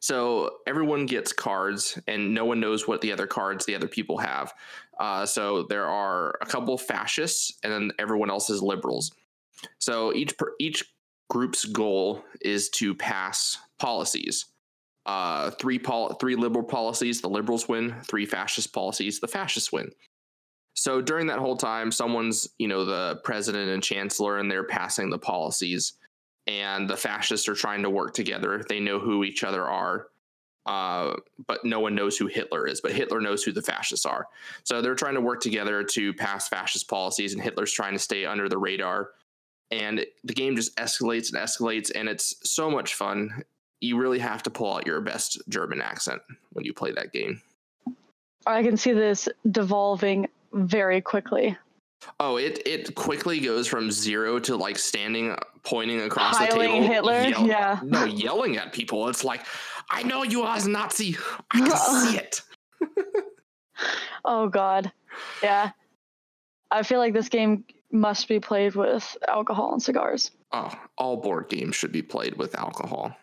So 0.00 0.56
everyone 0.66 1.06
gets 1.06 1.32
cards, 1.32 1.96
and 2.08 2.34
no 2.34 2.44
one 2.44 2.58
knows 2.58 2.88
what 2.88 3.00
the 3.02 3.12
other 3.12 3.26
cards 3.26 3.64
the 3.64 3.76
other 3.76 3.86
people 3.86 4.18
have. 4.18 4.52
Uh, 5.02 5.26
so 5.26 5.64
there 5.64 5.88
are 5.88 6.38
a 6.40 6.46
couple 6.46 6.78
fascists, 6.78 7.58
and 7.64 7.72
then 7.72 7.90
everyone 7.98 8.30
else 8.30 8.48
is 8.48 8.62
liberals. 8.62 9.10
So 9.80 10.14
each 10.14 10.32
each 10.60 10.84
group's 11.28 11.64
goal 11.64 12.22
is 12.40 12.68
to 12.70 12.94
pass 12.94 13.58
policies. 13.80 14.46
Uh, 15.04 15.50
three 15.50 15.80
pol- 15.80 16.14
three 16.20 16.36
liberal 16.36 16.64
policies, 16.64 17.20
the 17.20 17.28
liberals 17.28 17.68
win. 17.68 17.96
Three 18.04 18.24
fascist 18.24 18.72
policies, 18.72 19.18
the 19.18 19.26
fascists 19.26 19.72
win. 19.72 19.90
So 20.74 21.02
during 21.02 21.26
that 21.26 21.40
whole 21.40 21.56
time, 21.56 21.90
someone's 21.90 22.48
you 22.58 22.68
know 22.68 22.84
the 22.84 23.20
president 23.24 23.70
and 23.70 23.82
chancellor, 23.82 24.38
and 24.38 24.48
they're 24.48 24.68
passing 24.68 25.10
the 25.10 25.18
policies 25.18 25.94
and 26.46 26.88
the 26.88 26.96
fascists 26.96 27.48
are 27.48 27.54
trying 27.54 27.82
to 27.82 27.90
work 27.90 28.14
together. 28.14 28.62
They 28.68 28.80
know 28.80 28.98
who 28.98 29.24
each 29.24 29.44
other 29.44 29.64
are, 29.64 30.08
uh, 30.66 31.14
but 31.46 31.64
no 31.64 31.80
one 31.80 31.94
knows 31.94 32.16
who 32.16 32.26
Hitler 32.26 32.66
is. 32.66 32.80
But 32.80 32.92
Hitler 32.92 33.20
knows 33.20 33.42
who 33.42 33.52
the 33.52 33.62
fascists 33.62 34.06
are. 34.06 34.28
So 34.64 34.80
they're 34.82 34.94
trying 34.94 35.14
to 35.14 35.20
work 35.20 35.40
together 35.40 35.82
to 35.84 36.12
pass 36.14 36.48
fascist 36.48 36.88
policies, 36.88 37.32
and 37.34 37.42
Hitler's 37.42 37.72
trying 37.72 37.92
to 37.94 37.98
stay 37.98 38.24
under 38.24 38.48
the 38.48 38.58
radar. 38.58 39.10
And 39.70 40.04
the 40.24 40.34
game 40.34 40.54
just 40.54 40.76
escalates 40.76 41.32
and 41.32 41.42
escalates, 41.42 41.90
and 41.94 42.08
it's 42.08 42.36
so 42.48 42.70
much 42.70 42.94
fun. 42.94 43.42
You 43.80 43.96
really 43.98 44.18
have 44.20 44.42
to 44.44 44.50
pull 44.50 44.74
out 44.74 44.86
your 44.86 45.00
best 45.00 45.40
German 45.48 45.80
accent 45.80 46.20
when 46.52 46.64
you 46.64 46.72
play 46.74 46.92
that 46.92 47.12
game. 47.12 47.40
I 48.46 48.62
can 48.62 48.76
see 48.76 48.92
this 48.92 49.28
devolving 49.50 50.28
very 50.52 51.00
quickly. 51.00 51.56
Oh, 52.18 52.36
it 52.36 52.60
it 52.66 52.94
quickly 52.96 53.38
goes 53.38 53.68
from 53.68 53.90
zero 53.90 54.38
to 54.40 54.56
like 54.56 54.76
standing, 54.78 55.36
pointing 55.62 56.00
across 56.02 56.36
the 56.38 56.46
table, 56.46 56.82
Hitler? 56.82 57.22
yell- 57.22 57.46
Yeah. 57.46 57.80
no, 57.84 58.04
yelling 58.04 58.56
at 58.56 58.72
people. 58.72 59.08
It's 59.08 59.22
like, 59.22 59.46
I 59.90 60.02
know 60.02 60.22
you 60.22 60.46
as 60.46 60.66
Nazi. 60.66 61.16
I 61.50 61.60
can 61.60 61.76
see 62.10 62.16
it. 62.18 62.42
Oh 64.24 64.48
God, 64.48 64.92
yeah. 65.42 65.70
I 66.70 66.84
feel 66.84 66.98
like 67.00 67.12
this 67.12 67.28
game 67.28 67.64
must 67.90 68.28
be 68.28 68.38
played 68.38 68.74
with 68.76 69.16
alcohol 69.26 69.72
and 69.72 69.82
cigars. 69.82 70.30
Oh, 70.52 70.72
all 70.96 71.16
board 71.16 71.48
games 71.48 71.74
should 71.74 71.90
be 71.92 72.02
played 72.02 72.36
with 72.36 72.56
alcohol. 72.56 73.16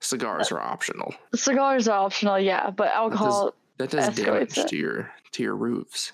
Cigars 0.00 0.52
are 0.52 0.60
optional. 0.60 1.14
Cigars 1.34 1.88
are 1.88 1.98
optional, 1.98 2.38
yeah, 2.38 2.70
but 2.70 2.92
alcohol. 2.92 3.54
That 3.78 3.90
does 3.90 4.08
Escalates 4.10 4.24
damage 4.24 4.58
it. 4.58 4.68
to 4.68 4.76
your 4.76 5.12
to 5.32 5.42
your 5.42 5.56
roofs, 5.56 6.12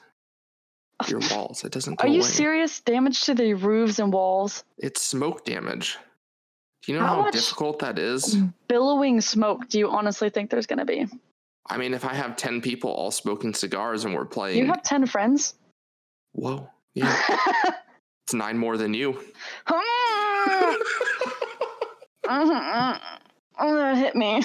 your 1.09 1.21
walls. 1.31 1.63
It 1.65 1.73
doesn't. 1.73 2.01
Are 2.01 2.09
you 2.09 2.21
away. 2.21 2.29
serious? 2.29 2.81
Damage 2.81 3.21
to 3.25 3.35
the 3.35 3.53
roofs 3.55 3.99
and 3.99 4.13
walls. 4.13 4.65
It's 4.79 5.03
smoke 5.03 5.45
damage. 5.45 5.99
Do 6.85 6.93
you 6.93 6.99
know 6.99 7.07
How 7.07 7.23
how, 7.25 7.31
difficult 7.31 7.79
that 7.81 7.99
is? 7.99 8.37
Billowing 8.69 9.21
smoke. 9.21 9.69
Do 9.69 9.79
you 9.79 9.89
honestly 9.91 10.31
think 10.31 10.51
there's 10.51 10.67
going 10.67 10.81
to 10.81 10.85
be? 10.85 11.07
I 11.69 11.79
mean, 11.79 11.95
if 11.95 12.05
I 12.05 12.13
have 12.15 12.37
ten 12.37 12.61
people 12.61 12.91
all 12.91 13.11
smoking 13.13 13.55
cigars 13.55 14.05
and 14.05 14.15
we're 14.15 14.25
playing, 14.25 14.59
You 14.59 14.67
have 14.67 14.83
ten 14.83 15.07
friends. 15.07 15.55
whoa, 16.33 16.69
yeah, 16.95 17.17
it's 18.25 18.35
nine 18.35 18.59
more 18.59 18.77
than 18.77 18.95
you. 18.95 19.21
oh, 22.29 22.99
that 23.61 23.97
hit 23.97 24.17
me. 24.17 24.43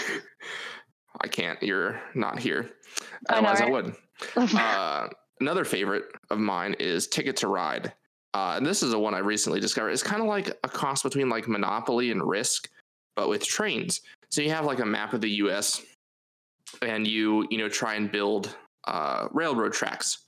I 1.22 1.28
can't. 1.28 1.62
You're 1.64 2.00
not 2.14 2.38
here. 2.38 2.70
I 3.30 3.42
know, 3.42 3.48
Otherwise, 3.48 3.62
I, 3.62 3.70
would. 3.72 3.96
Uh, 4.56 5.08
another 5.40 5.66
favorite 5.66 6.04
of 6.30 6.38
mine 6.38 6.76
is 6.80 7.08
Ticket 7.08 7.38
to 7.38 7.48
Ride. 7.48 7.94
Uh, 8.34 8.56
and 8.58 8.66
this 8.66 8.84
is 8.84 8.94
a 8.94 9.00
one 9.00 9.14
I 9.14 9.20
recently 9.20 9.60
discovered. 9.60 9.90
It's 9.90 10.04
kind 10.04 10.22
of 10.22 10.28
like 10.28 10.50
a 10.64 10.70
cross 10.70 11.04
between 11.04 11.30
like 11.30 11.48
Monopoly 11.48 12.12
and 12.12 12.22
Risk, 12.24 12.70
but 13.16 13.30
with 13.30 13.46
trains. 13.46 14.02
So 14.30 14.42
you 14.42 14.50
have 14.50 14.66
like 14.66 14.80
a 14.80 14.86
map 14.86 15.14
of 15.14 15.22
the 15.22 15.30
U.S. 15.30 15.82
and 16.82 17.08
you 17.08 17.48
you 17.50 17.58
know 17.58 17.70
try 17.70 17.96
and 17.96 18.12
build 18.12 18.56
uh, 18.86 19.28
railroad 19.32 19.74
tracks 19.74 20.26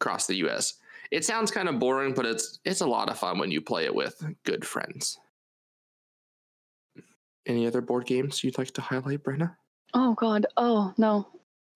across 0.00 0.26
the 0.26 0.36
U.S. 0.36 0.74
It 1.10 1.24
sounds 1.24 1.50
kind 1.50 1.68
of 1.68 1.78
boring, 1.78 2.14
but 2.14 2.24
it's 2.24 2.58
it's 2.64 2.80
a 2.80 2.86
lot 2.86 3.10
of 3.10 3.18
fun 3.18 3.38
when 3.38 3.50
you 3.50 3.60
play 3.60 3.84
it 3.84 3.94
with 3.94 4.24
good 4.44 4.64
friends. 4.64 5.18
Any 7.44 7.66
other 7.66 7.80
board 7.80 8.06
games 8.06 8.44
you'd 8.44 8.56
like 8.56 8.70
to 8.72 8.80
highlight, 8.80 9.24
Brenna? 9.24 9.56
oh 9.94 10.14
God. 10.14 10.46
Oh 10.56 10.92
no, 10.96 11.26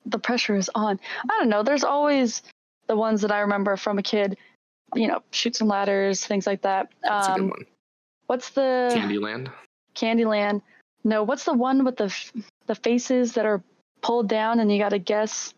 the 0.07 0.19
pressure 0.19 0.57
is 0.57 0.71
on. 0.75 0.99
I 1.25 1.39
don't 1.39 1.49
know. 1.49 1.63
There's 1.63 1.85
always 1.85 2.43
the 2.87 2.97
ones 2.97 3.21
that 3.23 3.33
I 3.33 3.41
remember 3.41 3.77
from 3.77 3.99
a 3.99 4.03
kid. 4.03 4.37
You 4.97 5.09
know, 5.09 5.23
Chutes 5.31 5.61
and 5.61 5.69
Ladders, 5.71 6.25
things 6.27 6.47
like 6.47 6.63
that. 6.63 6.89
That's 7.03 7.29
a 7.29 7.33
Um, 7.33 7.41
good 7.43 7.51
one. 7.51 7.67
what's 8.27 8.51
the 8.51 8.91
Candyland. 8.95 9.51
Candyland? 9.95 10.63
No, 11.05 11.23
what's 11.23 11.45
the 11.45 11.53
one 11.55 11.85
with 11.85 11.97
the 11.97 12.05
f- 12.07 12.33
the 12.67 12.75
faces 12.75 13.35
that 13.35 13.47
are 13.47 13.63
pulled 14.03 14.29
down 14.29 14.61
and 14.61 14.71
you 14.73 14.79
got 14.79 14.91
to 14.91 14.99
guess 14.99 15.55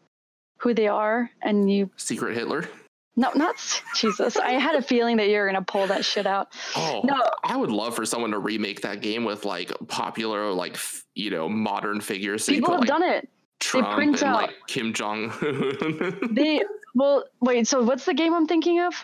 who 0.58 0.74
they 0.74 0.88
are 0.88 1.30
and 1.42 1.70
you 1.70 1.90
Secret 1.96 2.34
Hitler. 2.36 2.68
no 3.16 3.30
not 3.34 3.56
Jesus. 3.96 4.36
I 4.36 4.52
had 4.52 4.74
a 4.74 4.82
feeling 4.82 5.16
that 5.16 5.28
you 5.28 5.38
were 5.38 5.46
gonna 5.46 5.62
pull 5.62 5.86
that 5.86 6.04
shit 6.04 6.26
out. 6.26 6.52
Oh, 6.76 7.00
No. 7.04 7.20
I 7.44 7.56
would 7.56 7.70
love 7.70 7.96
for 7.96 8.04
someone 8.04 8.30
to 8.32 8.38
remake 8.38 8.82
that 8.82 9.00
game 9.00 9.24
with 9.24 9.44
like 9.44 9.72
popular, 9.88 10.52
like 10.52 10.74
f- 10.74 11.02
you 11.14 11.30
know, 11.30 11.48
modern 11.48 12.00
figures. 12.00 12.44
So 12.44 12.52
People 12.52 12.68
put, 12.68 12.72
have 12.74 12.80
like, 12.80 12.88
done 12.88 13.02
it. 13.02 13.28
Trump 13.60 13.88
print 13.96 14.14
and 14.22 14.30
out- 14.30 14.42
like 14.42 14.54
Kim 14.68 14.92
Jong. 14.92 15.32
They 16.30 16.62
well 16.94 17.24
wait. 17.40 17.66
So 17.66 17.82
what's 17.82 18.04
the 18.04 18.14
game 18.14 18.34
I'm 18.34 18.46
thinking 18.46 18.80
of? 18.80 18.94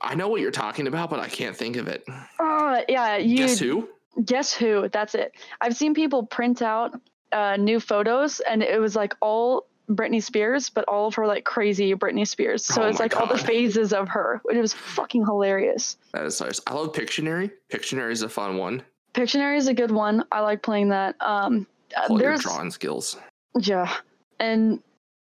I 0.00 0.14
know 0.14 0.28
what 0.28 0.40
you're 0.40 0.50
talking 0.50 0.86
about, 0.86 1.10
but 1.10 1.20
I 1.20 1.28
can't 1.28 1.56
think 1.56 1.76
of 1.76 1.88
it. 1.88 2.04
Oh 2.38 2.82
yeah, 2.88 3.16
you 3.16 3.36
Guess 3.38 3.58
who? 3.58 3.88
Guess 4.24 4.52
who? 4.52 4.88
That's 4.88 5.14
it. 5.14 5.32
I've 5.60 5.76
seen 5.76 5.94
people 5.94 6.24
print 6.26 6.62
out 6.62 7.00
uh, 7.32 7.56
new 7.56 7.78
photos, 7.80 8.40
and 8.40 8.62
it 8.62 8.80
was 8.80 8.96
like 8.96 9.14
all 9.20 9.66
Britney 9.88 10.22
Spears, 10.22 10.70
but 10.70 10.84
all 10.86 11.06
of 11.08 11.14
her 11.14 11.26
like 11.26 11.44
crazy 11.44 11.94
Britney 11.94 12.26
Spears. 12.26 12.64
So 12.64 12.82
Oh 12.82 12.86
it's 12.86 13.00
like 13.00 13.16
all 13.16 13.26
the 13.26 13.38
phases 13.38 13.92
of 13.92 14.08
her. 14.08 14.40
It 14.50 14.58
was 14.58 14.72
fucking 14.72 15.24
hilarious. 15.24 15.96
That 16.12 16.24
is 16.26 16.38
hilarious. 16.38 16.60
I 16.66 16.74
love 16.74 16.92
Pictionary. 16.92 17.50
Pictionary 17.72 18.12
is 18.12 18.22
a 18.22 18.28
fun 18.28 18.56
one. 18.56 18.82
Pictionary 19.14 19.56
is 19.56 19.66
a 19.68 19.74
good 19.74 19.90
one. 19.90 20.24
I 20.30 20.40
like 20.40 20.62
playing 20.62 20.90
that. 20.90 21.16
Um, 21.20 21.66
uh, 21.96 22.06
Pull 22.06 22.20
your 22.20 22.30
there's 22.30 22.42
drawing 22.42 22.70
skills. 22.70 23.16
yeah, 23.58 23.92
and 24.38 24.80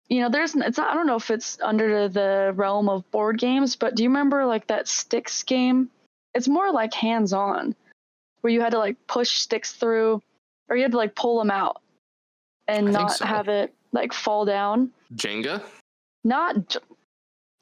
you 0.10 0.22
know, 0.22 0.30
there's 0.30 0.56
it's 0.56 0.78
not, 0.78 0.90
I 0.90 0.94
don't 0.96 1.06
know 1.06 1.16
if 1.16 1.30
it's 1.30 1.60
under 1.62 2.10
the 2.10 2.52
realm 2.56 2.90
of 2.90 3.10
board 3.12 3.38
games, 3.38 3.76
but 3.76 3.96
do 3.96 4.04
you 4.04 4.10
remember 4.10 4.46
like 4.46 4.68
that 4.68 4.88
sticks 4.88 5.44
game? 5.44 5.90
It's 6.34 6.48
more 6.48 6.72
like 6.72 6.94
hands 6.94 7.32
on, 7.32 7.76
where 8.42 8.52
you 8.52 8.62
had 8.62 8.72
to 8.72 8.80
like 8.80 8.98
push 9.08 9.30
sticks 9.30 9.72
through, 9.74 10.22
or 10.68 10.76
you 10.76 10.82
had 10.82 10.92
to 10.92 10.98
like 10.98 11.16
pull 11.16 11.38
them 11.38 11.52
out, 11.52 11.82
and 12.68 12.90
I 12.90 12.92
not 12.92 13.12
so. 13.14 13.26
have 13.26 13.48
it 13.50 13.74
like 13.92 14.12
fall 14.14 14.46
down. 14.46 14.92
Jenga. 15.16 15.64
Not 16.24 16.70
j- 16.70 16.80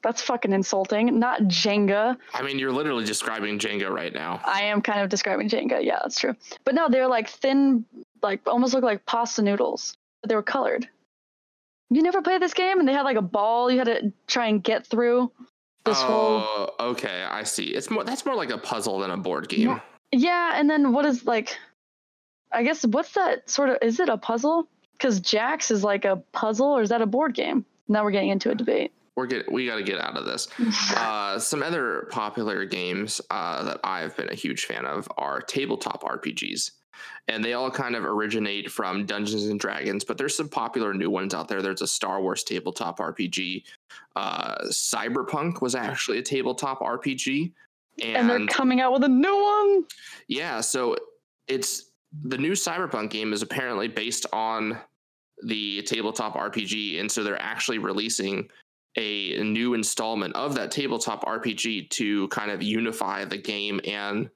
that's 0.02 0.22
fucking 0.22 0.52
insulting. 0.52 1.18
Not 1.18 1.42
Jenga. 1.42 2.16
I 2.32 2.42
mean, 2.42 2.58
you're 2.58 2.72
literally 2.72 3.04
describing 3.04 3.58
Jenga 3.58 3.90
right 3.90 4.12
now. 4.12 4.40
I 4.44 4.62
am 4.62 4.80
kind 4.80 5.00
of 5.00 5.10
describing 5.10 5.48
Jenga. 5.48 5.84
Yeah, 5.84 5.98
that's 6.02 6.18
true. 6.18 6.34
But 6.64 6.74
no, 6.74 6.88
they're 6.88 7.08
like 7.08 7.28
thin, 7.28 7.84
like 8.22 8.40
almost 8.46 8.74
look 8.74 8.84
like 8.84 9.04
pasta 9.06 9.42
noodles, 9.42 9.96
but 10.22 10.28
they 10.28 10.34
were 10.34 10.42
colored. 10.42 10.88
You 11.90 12.02
never 12.02 12.20
played 12.22 12.42
this 12.42 12.54
game, 12.54 12.78
and 12.78 12.88
they 12.88 12.92
had 12.92 13.02
like 13.02 13.16
a 13.16 13.22
ball 13.22 13.70
you 13.70 13.78
had 13.78 13.86
to 13.86 14.12
try 14.26 14.48
and 14.48 14.62
get 14.62 14.86
through. 14.86 15.32
This 15.84 16.00
whole 16.02 16.42
oh, 16.44 16.74
okay. 16.80 17.24
I 17.28 17.44
see. 17.44 17.64
It's 17.64 17.88
more. 17.90 18.04
That's 18.04 18.26
more 18.26 18.34
like 18.34 18.50
a 18.50 18.58
puzzle 18.58 18.98
than 18.98 19.10
a 19.10 19.16
board 19.16 19.48
game. 19.48 19.68
No. 19.68 19.80
yeah, 20.12 20.52
and 20.54 20.68
then 20.68 20.92
what 20.92 21.06
is 21.06 21.24
like? 21.24 21.56
I 22.52 22.62
guess 22.62 22.84
what's 22.84 23.12
that 23.12 23.48
sort 23.48 23.70
of? 23.70 23.78
Is 23.80 24.00
it 24.00 24.08
a 24.08 24.18
puzzle? 24.18 24.68
Because 24.92 25.20
Jax 25.20 25.70
is 25.70 25.82
like 25.82 26.04
a 26.04 26.16
puzzle, 26.32 26.66
or 26.66 26.82
is 26.82 26.90
that 26.90 27.00
a 27.00 27.06
board 27.06 27.34
game? 27.34 27.64
Now 27.88 28.04
we're 28.04 28.10
getting 28.10 28.30
into 28.30 28.50
a 28.50 28.54
debate. 28.54 28.92
We're 29.16 29.26
get. 29.26 29.50
We 29.50 29.66
got 29.66 29.76
to 29.76 29.82
get 29.82 30.00
out 30.00 30.16
of 30.16 30.26
this. 30.26 30.48
Uh, 30.94 31.38
some 31.38 31.62
other 31.62 32.08
popular 32.10 32.64
games 32.64 33.20
uh, 33.30 33.64
that 33.64 33.80
I've 33.84 34.16
been 34.16 34.30
a 34.30 34.34
huge 34.34 34.64
fan 34.64 34.84
of 34.84 35.08
are 35.16 35.40
tabletop 35.40 36.02
RPGs. 36.02 36.70
And 37.28 37.44
they 37.44 37.52
all 37.52 37.70
kind 37.70 37.94
of 37.94 38.04
originate 38.04 38.70
from 38.70 39.04
Dungeons 39.06 39.46
and 39.46 39.60
Dragons, 39.60 40.04
but 40.04 40.16
there's 40.18 40.36
some 40.36 40.48
popular 40.48 40.94
new 40.94 41.10
ones 41.10 41.34
out 41.34 41.48
there. 41.48 41.62
There's 41.62 41.82
a 41.82 41.86
Star 41.86 42.20
Wars 42.20 42.42
tabletop 42.42 42.98
RPG. 42.98 43.64
Uh, 44.16 44.56
Cyberpunk 44.66 45.60
was 45.60 45.74
actually 45.74 46.18
a 46.18 46.22
tabletop 46.22 46.80
RPG. 46.80 47.52
and 48.02 48.16
And, 48.16 48.30
they're 48.30 48.46
coming 48.46 48.80
out 48.80 48.92
with 48.92 49.04
a 49.04 49.08
new 49.08 49.42
one. 49.42 49.84
yeah, 50.28 50.60
so 50.60 50.96
it's 51.48 51.90
the 52.24 52.38
new 52.38 52.52
Cyberpunk 52.52 53.10
game 53.10 53.32
is 53.32 53.42
apparently 53.42 53.88
based 53.88 54.26
on 54.32 54.78
the 55.42 55.82
tabletop 55.82 56.34
RPG. 56.34 57.00
And 57.00 57.10
so 57.10 57.22
they're 57.22 57.40
actually 57.40 57.78
releasing 57.78 58.48
a 58.96 59.40
new 59.42 59.74
installment 59.74 60.34
of 60.34 60.54
that 60.56 60.70
tabletop 60.70 61.24
RPG 61.24 61.90
to 61.90 62.28
kind 62.28 62.50
of 62.50 62.62
unify 62.62 63.24
the 63.24 63.36
game 63.36 63.80
and 63.84 64.28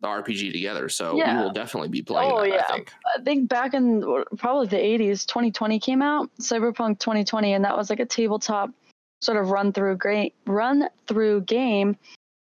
the 0.00 0.08
RPG 0.08 0.52
together. 0.52 0.88
So 0.88 1.16
Yeah. 1.16 1.36
we 1.38 1.42
will 1.44 1.52
definitely 1.52 1.88
be 1.88 2.02
playing 2.02 2.30
Oh, 2.32 2.40
that, 2.40 2.48
yeah. 2.50 2.64
I 2.68 2.72
think. 2.72 2.92
I 3.18 3.22
think 3.22 3.48
back 3.48 3.74
in 3.74 4.02
probably 4.36 4.66
the 4.68 4.76
80s, 4.78 5.26
2020 5.26 5.80
came 5.80 6.02
out, 6.02 6.30
Cyberpunk 6.40 7.00
2020, 7.00 7.54
and 7.54 7.64
that 7.64 7.76
was 7.76 7.90
like 7.90 8.00
a 8.00 8.06
tabletop 8.06 8.70
sort 9.20 9.36
of 9.38 9.50
run 9.50 9.72
through 9.72 9.96
great 9.96 10.34
run 10.46 10.88
through 11.08 11.40
game. 11.42 11.96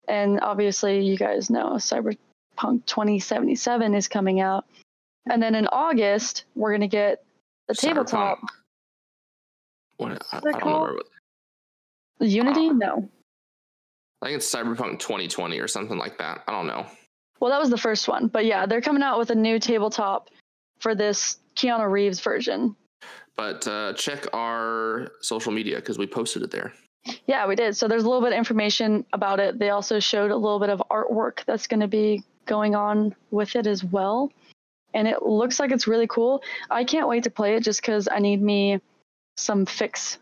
And 0.10 0.40
obviously, 0.42 1.00
you 1.06 1.18
guys 1.18 1.50
know 1.50 1.72
Cyberpunk 1.76 2.86
2077 2.86 3.94
is 3.96 4.08
coming 4.08 4.42
out. 4.42 4.66
And 5.30 5.42
then 5.42 5.56
in 5.56 5.68
August, 5.68 6.46
we're 6.56 6.72
going 6.72 6.82
to 6.82 6.88
get 6.88 7.24
the 7.68 7.74
tabletop. 7.76 8.40
What, 9.98 10.12
I, 10.32 10.38
I 10.38 10.40
that 10.40 10.44
don't 10.44 10.54
know. 10.54 10.60
called? 10.60 11.02
Unity? 12.20 12.70
Ah. 12.70 12.74
No. 12.74 13.10
I 14.22 14.26
think 14.28 14.38
it's 14.38 14.54
Cyberpunk 14.54 15.00
2020 15.00 15.60
or 15.60 15.68
something 15.68 15.98
like 15.98 16.18
that. 16.18 16.44
I 16.48 16.52
don't 16.52 16.68
know. 16.68 16.86
Well, 17.40 17.52
that 17.52 17.60
was 17.60 17.70
the 17.70 17.78
first 17.78 18.08
one. 18.08 18.28
But 18.28 18.46
yeah, 18.46 18.66
they're 18.66 18.82
coming 18.82 19.04
out 19.04 19.20
with 19.20 19.30
a 19.30 19.36
new 19.36 19.60
tabletop 19.60 20.30
for 20.80 20.96
this 20.96 21.38
Keanu 21.56 21.90
Reeves 21.90 22.20
version. 22.20 22.76
But 23.36 23.68
uh, 23.68 23.94
check 23.94 24.26
our 24.34 25.10
social 25.22 25.52
media 25.52 25.76
because 25.78 25.98
we 25.98 26.08
posted 26.08 26.42
it 26.44 26.52
there. 26.52 26.74
Yeah, 27.28 27.48
we 27.48 27.56
did. 27.56 27.78
So 27.78 27.88
there's 27.88 28.04
a 28.04 28.08
little 28.08 28.22
bit 28.22 28.34
of 28.34 28.38
information 28.38 29.06
about 29.14 29.40
it. 29.40 29.60
They 29.60 29.70
also 29.70 30.00
showed 30.00 30.32
a 30.32 30.36
little 30.36 30.60
bit 30.60 30.70
of 30.70 30.82
artwork 30.92 31.46
that's 31.46 31.68
going 31.68 31.80
to 31.82 31.88
be 31.88 32.24
going 32.46 32.76
on 32.76 33.16
with 33.32 33.56
it 33.56 33.68
as 33.68 33.84
well. 33.84 34.32
And 34.94 35.08
it 35.08 35.22
looks 35.24 35.60
like 35.60 35.72
it's 35.72 35.88
really 35.88 36.08
cool. 36.08 36.42
I 36.70 36.84
can't 36.84 37.08
wait 37.08 37.24
to 37.26 37.30
play 37.30 37.56
it 37.56 37.64
just 37.64 37.82
because 37.82 38.08
I 38.12 38.20
need 38.20 38.42
me 38.42 38.82
some 39.38 39.66
fix 39.66 40.18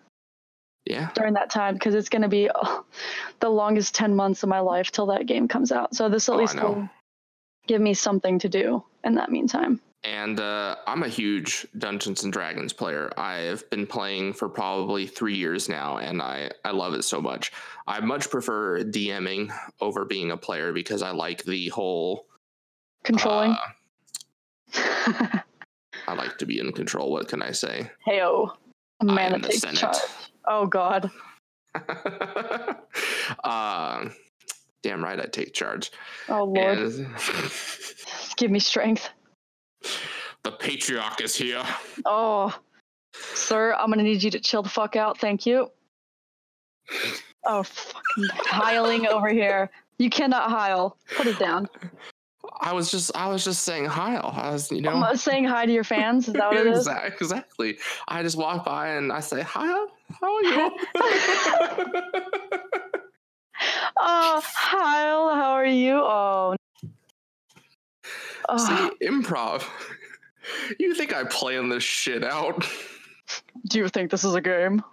Yeah. 0.86 1.10
during 1.16 1.34
that 1.36 1.50
time 1.50 1.76
because 1.76 1.96
it's 1.96 2.10
going 2.10 2.24
to 2.24 2.28
be 2.28 2.50
oh, 2.54 2.84
the 3.40 3.50
longest 3.50 3.96
10 3.96 4.16
months 4.16 4.44
of 4.44 4.50
my 4.50 4.60
life 4.60 4.92
till 4.92 5.06
that 5.08 5.26
game 5.26 5.48
comes 5.48 5.72
out. 5.72 5.96
So 5.96 6.10
this 6.10 6.28
at 6.28 6.34
Oh, 6.36 6.38
least 6.38 6.56
will 6.62 6.90
give 7.68 7.82
me 7.82 7.94
something 7.94 8.40
to 8.40 8.50
do 8.50 8.84
in 9.04 9.16
that 9.16 9.32
meantime. 9.32 9.80
And 10.04 10.40
uh, 10.40 10.76
I'm 10.86 11.02
a 11.02 11.08
huge 11.08 11.66
Dungeons 11.80 12.24
and 12.24 12.32
Dragons 12.32 12.74
player. 12.74 13.12
I've 13.18 13.68
been 13.72 13.88
playing 13.88 14.34
for 14.34 14.48
probably 14.48 15.08
three 15.08 15.36
years 15.36 15.68
now, 15.68 15.98
and 15.98 16.22
I, 16.22 16.52
I 16.64 16.72
love 16.72 16.94
it 16.94 17.02
so 17.04 17.20
much. 17.20 17.52
I 17.88 18.00
much 18.02 18.30
prefer 18.30 18.84
DMing 18.84 19.52
over 19.82 20.06
being 20.06 20.30
a 20.32 20.38
player 20.38 20.74
because 20.74 21.02
I 21.02 21.10
like 21.12 21.44
the 21.44 21.70
whole 21.70 22.28
Controlling. 23.04 23.56
uh, 24.76 25.40
I 26.08 26.14
like 26.14 26.38
to 26.38 26.46
be 26.46 26.60
in 26.60 26.72
control. 26.72 27.12
What 27.12 27.28
can 27.28 27.42
I 27.42 27.52
say? 27.52 27.90
Heyo. 28.08 28.52
I 29.02 29.06
Man, 29.06 29.34
am 29.34 29.42
the 29.42 29.48
takes 29.50 29.62
Senate. 29.62 29.78
charge. 29.80 29.98
Oh 30.48 30.68
God. 30.68 31.10
uh, 33.44 34.06
damn 34.86 35.04
right, 35.04 35.20
I 35.20 35.26
take 35.26 35.52
charge. 35.56 35.92
Oh 36.30 36.44
Lord. 36.44 36.78
And 36.78 37.08
Give 38.38 38.52
me 38.52 38.60
strength. 38.60 39.10
the 40.44 40.52
patriarch 40.52 41.22
is 41.22 41.36
here. 41.36 41.64
Oh, 42.06 42.56
sir, 43.14 43.74
I'm 43.74 43.90
gonna 43.90 44.04
need 44.04 44.22
you 44.22 44.30
to 44.30 44.40
chill 44.40 44.62
the 44.62 44.70
fuck 44.70 44.96
out. 44.96 45.18
Thank 45.18 45.48
you. 45.48 45.72
Oh, 47.46 47.64
fucking 47.64 48.28
hiling 48.46 49.08
over 49.08 49.30
here. 49.30 49.72
You 49.98 50.12
cannot 50.12 50.52
hile. 50.52 50.98
Put 51.16 51.26
it 51.26 51.40
down. 51.40 51.68
I 52.62 52.74
was 52.74 52.92
just, 52.92 53.16
I 53.16 53.28
was 53.28 53.44
just 53.44 53.64
saying 53.64 53.86
hi. 53.86 54.18
I 54.18 54.52
was, 54.52 54.72
you 54.72 54.82
know, 54.82 54.92
I'm 54.92 55.18
saying 55.18 55.46
hi 55.46 55.66
to 55.66 55.72
your 55.72 55.84
fans. 55.84 56.28
Is 56.28 56.36
that 56.36 56.52
what 56.52 56.58
it 56.58 56.68
is? 56.68 56.88
Exactly. 57.06 57.80
I 58.08 58.22
just 58.22 58.38
walk 58.38 58.66
by 58.66 58.90
and 58.90 59.12
I 59.12 59.20
say, 59.20 59.42
"Hi, 59.42 59.88
how 60.22 60.36
are 60.36 60.44
you?" 60.44 60.72
Oh, 64.00 64.42
Hile, 64.44 65.36
how 65.36 65.52
are 65.52 65.66
you? 65.66 65.96
Oh. 65.96 66.56
Oh, 68.50 68.58
See, 68.58 69.06
improv. 69.08 69.64
You 70.78 70.94
think 70.94 71.12
I 71.12 71.24
plan 71.24 71.70
this 71.70 71.82
shit 71.84 72.24
out? 72.24 72.64
do 73.70 73.80
you 73.80 73.88
think 73.90 74.12
this 74.12 74.24
is 74.24 74.36
a 74.36 74.42
game? 74.42 74.84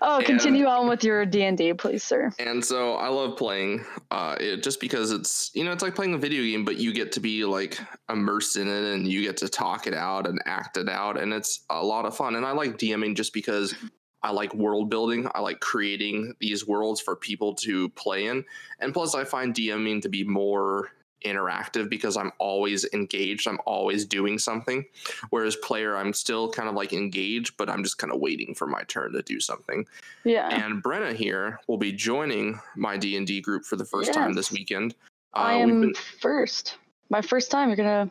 Oh, 0.00 0.16
And- 0.16 0.24
continue 0.24 0.64
on 0.64 0.88
with 0.88 1.04
your 1.04 1.26
D 1.26 1.42
and 1.44 1.58
D, 1.58 1.74
please, 1.74 2.02
sir. 2.02 2.32
And 2.38 2.64
so 2.64 2.94
I 2.94 3.08
love 3.08 3.36
playing 3.36 3.84
uh, 4.10 4.36
it 4.40 4.62
just 4.62 4.80
because 4.80 5.10
it's 5.12 5.50
you 5.54 5.62
know 5.62 5.72
it's 5.72 5.82
like 5.82 5.94
playing 5.94 6.14
a 6.14 6.18
video 6.18 6.42
game, 6.42 6.64
but 6.64 6.78
you 6.78 6.94
get 6.94 7.12
to 7.12 7.20
be 7.20 7.44
like 7.44 7.78
immersed 8.10 8.56
in 8.56 8.66
it 8.66 8.94
and 8.94 9.06
you 9.06 9.20
get 9.20 9.36
to 9.38 9.48
talk 9.50 9.86
it 9.86 9.92
out 9.94 10.26
and 10.26 10.40
act 10.46 10.78
it 10.78 10.88
out, 10.88 11.20
and 11.20 11.30
it's 11.34 11.64
a 11.68 11.84
lot 11.84 12.06
of 12.06 12.16
fun. 12.16 12.34
And 12.36 12.46
I 12.46 12.52
like 12.52 12.78
DMing 12.78 13.14
just 13.14 13.34
because 13.34 13.74
I 14.22 14.30
like 14.30 14.54
world 14.54 14.88
building. 14.90 15.28
I 15.34 15.40
like 15.40 15.60
creating 15.60 16.34
these 16.40 16.66
worlds 16.66 17.00
for 17.00 17.16
people 17.16 17.54
to 17.56 17.88
play 17.90 18.26
in, 18.26 18.44
and 18.80 18.92
plus 18.94 19.14
I 19.14 19.24
find 19.24 19.54
DMing 19.54 20.00
to 20.02 20.08
be 20.08 20.24
more 20.24 20.90
interactive 21.24 21.88
because 21.88 22.16
I'm 22.16 22.32
always 22.38 22.84
engaged. 22.92 23.46
I'm 23.46 23.60
always 23.64 24.04
doing 24.04 24.38
something. 24.40 24.84
Whereas 25.30 25.54
player, 25.56 25.96
I'm 25.96 26.12
still 26.12 26.50
kind 26.50 26.68
of 26.68 26.74
like 26.74 26.92
engaged, 26.92 27.56
but 27.56 27.70
I'm 27.70 27.84
just 27.84 27.98
kind 27.98 28.12
of 28.12 28.18
waiting 28.20 28.56
for 28.56 28.66
my 28.66 28.82
turn 28.88 29.12
to 29.12 29.22
do 29.22 29.38
something 29.38 29.84
Yeah. 30.24 30.48
and 30.48 30.82
Brenna 30.82 31.14
here 31.14 31.60
will 31.68 31.78
be 31.78 31.92
joining 31.92 32.58
my 32.74 32.96
D 32.96 33.16
and 33.16 33.24
D 33.24 33.40
group 33.40 33.64
for 33.64 33.76
the 33.76 33.84
first 33.84 34.12
time 34.12 34.32
this 34.32 34.50
weekend. 34.50 34.96
Uh, 35.32 35.38
I 35.38 35.52
am 35.54 35.80
been- 35.80 35.94
first. 35.94 36.76
My 37.08 37.22
first 37.22 37.50
time. 37.52 37.68
You're 37.68 37.76
gonna. 37.76 38.10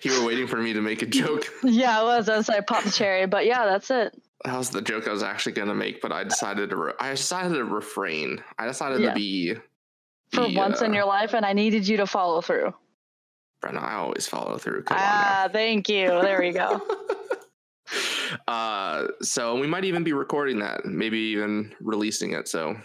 you 0.05 0.19
were 0.19 0.27
waiting 0.27 0.48
for 0.48 0.57
me 0.57 0.74
to 0.74 0.81
make 0.81 1.01
a 1.01 1.05
joke. 1.05 1.45
yeah, 1.63 2.00
I 2.00 2.03
was. 2.03 2.29
I 2.29 2.38
was. 2.38 2.50
I 2.50 2.62
popped 2.62 2.86
the 2.86 2.91
cherry, 2.91 3.25
but 3.25 3.45
yeah, 3.45 3.65
that's 3.65 3.89
it. 3.91 4.19
That 4.45 4.57
was 4.57 4.69
the 4.69 4.81
joke 4.81 5.07
I 5.07 5.12
was 5.12 5.24
actually 5.24 5.53
going 5.53 5.69
to 5.69 5.75
make, 5.75 6.01
but 6.01 6.12
I 6.12 6.24
decided 6.24 6.69
to. 6.72 6.75
Re- 6.75 6.93
I 7.00 7.12
decided 7.12 7.53
to 7.55 7.65
refrain. 7.65 8.43
I 8.57 8.65
decided 8.67 9.01
Yeah. 9.01 9.10
to 9.10 9.15
be. 9.15 9.55
For 10.31 10.48
be, 10.48 10.55
once 10.55 10.81
in 10.81 10.91
uh, 10.91 10.95
your 10.95 11.05
life, 11.05 11.33
and 11.33 11.45
I 11.45 11.53
needed 11.53 11.88
you 11.88 11.98
to 11.98 12.07
follow 12.07 12.41
through. 12.41 12.74
Brenna, 13.63 13.81
I 13.81 13.93
always 13.95 14.27
follow 14.27 14.57
through. 14.57 14.83
Come 14.83 14.98
Ah, 15.00 15.48
thank 15.51 15.88
you. 15.88 16.07
There 16.07 16.41
we 16.41 16.51
go. 16.51 16.81
uh, 18.48 19.07
so 19.22 19.55
we 19.55 19.67
might 19.67 19.86
even 19.86 20.03
be 20.03 20.13
recording 20.13 20.60
that, 20.60 20.86
maybe 20.86 21.17
even 21.17 21.74
releasing 21.79 22.33
it. 22.33 22.48
So 22.48 22.75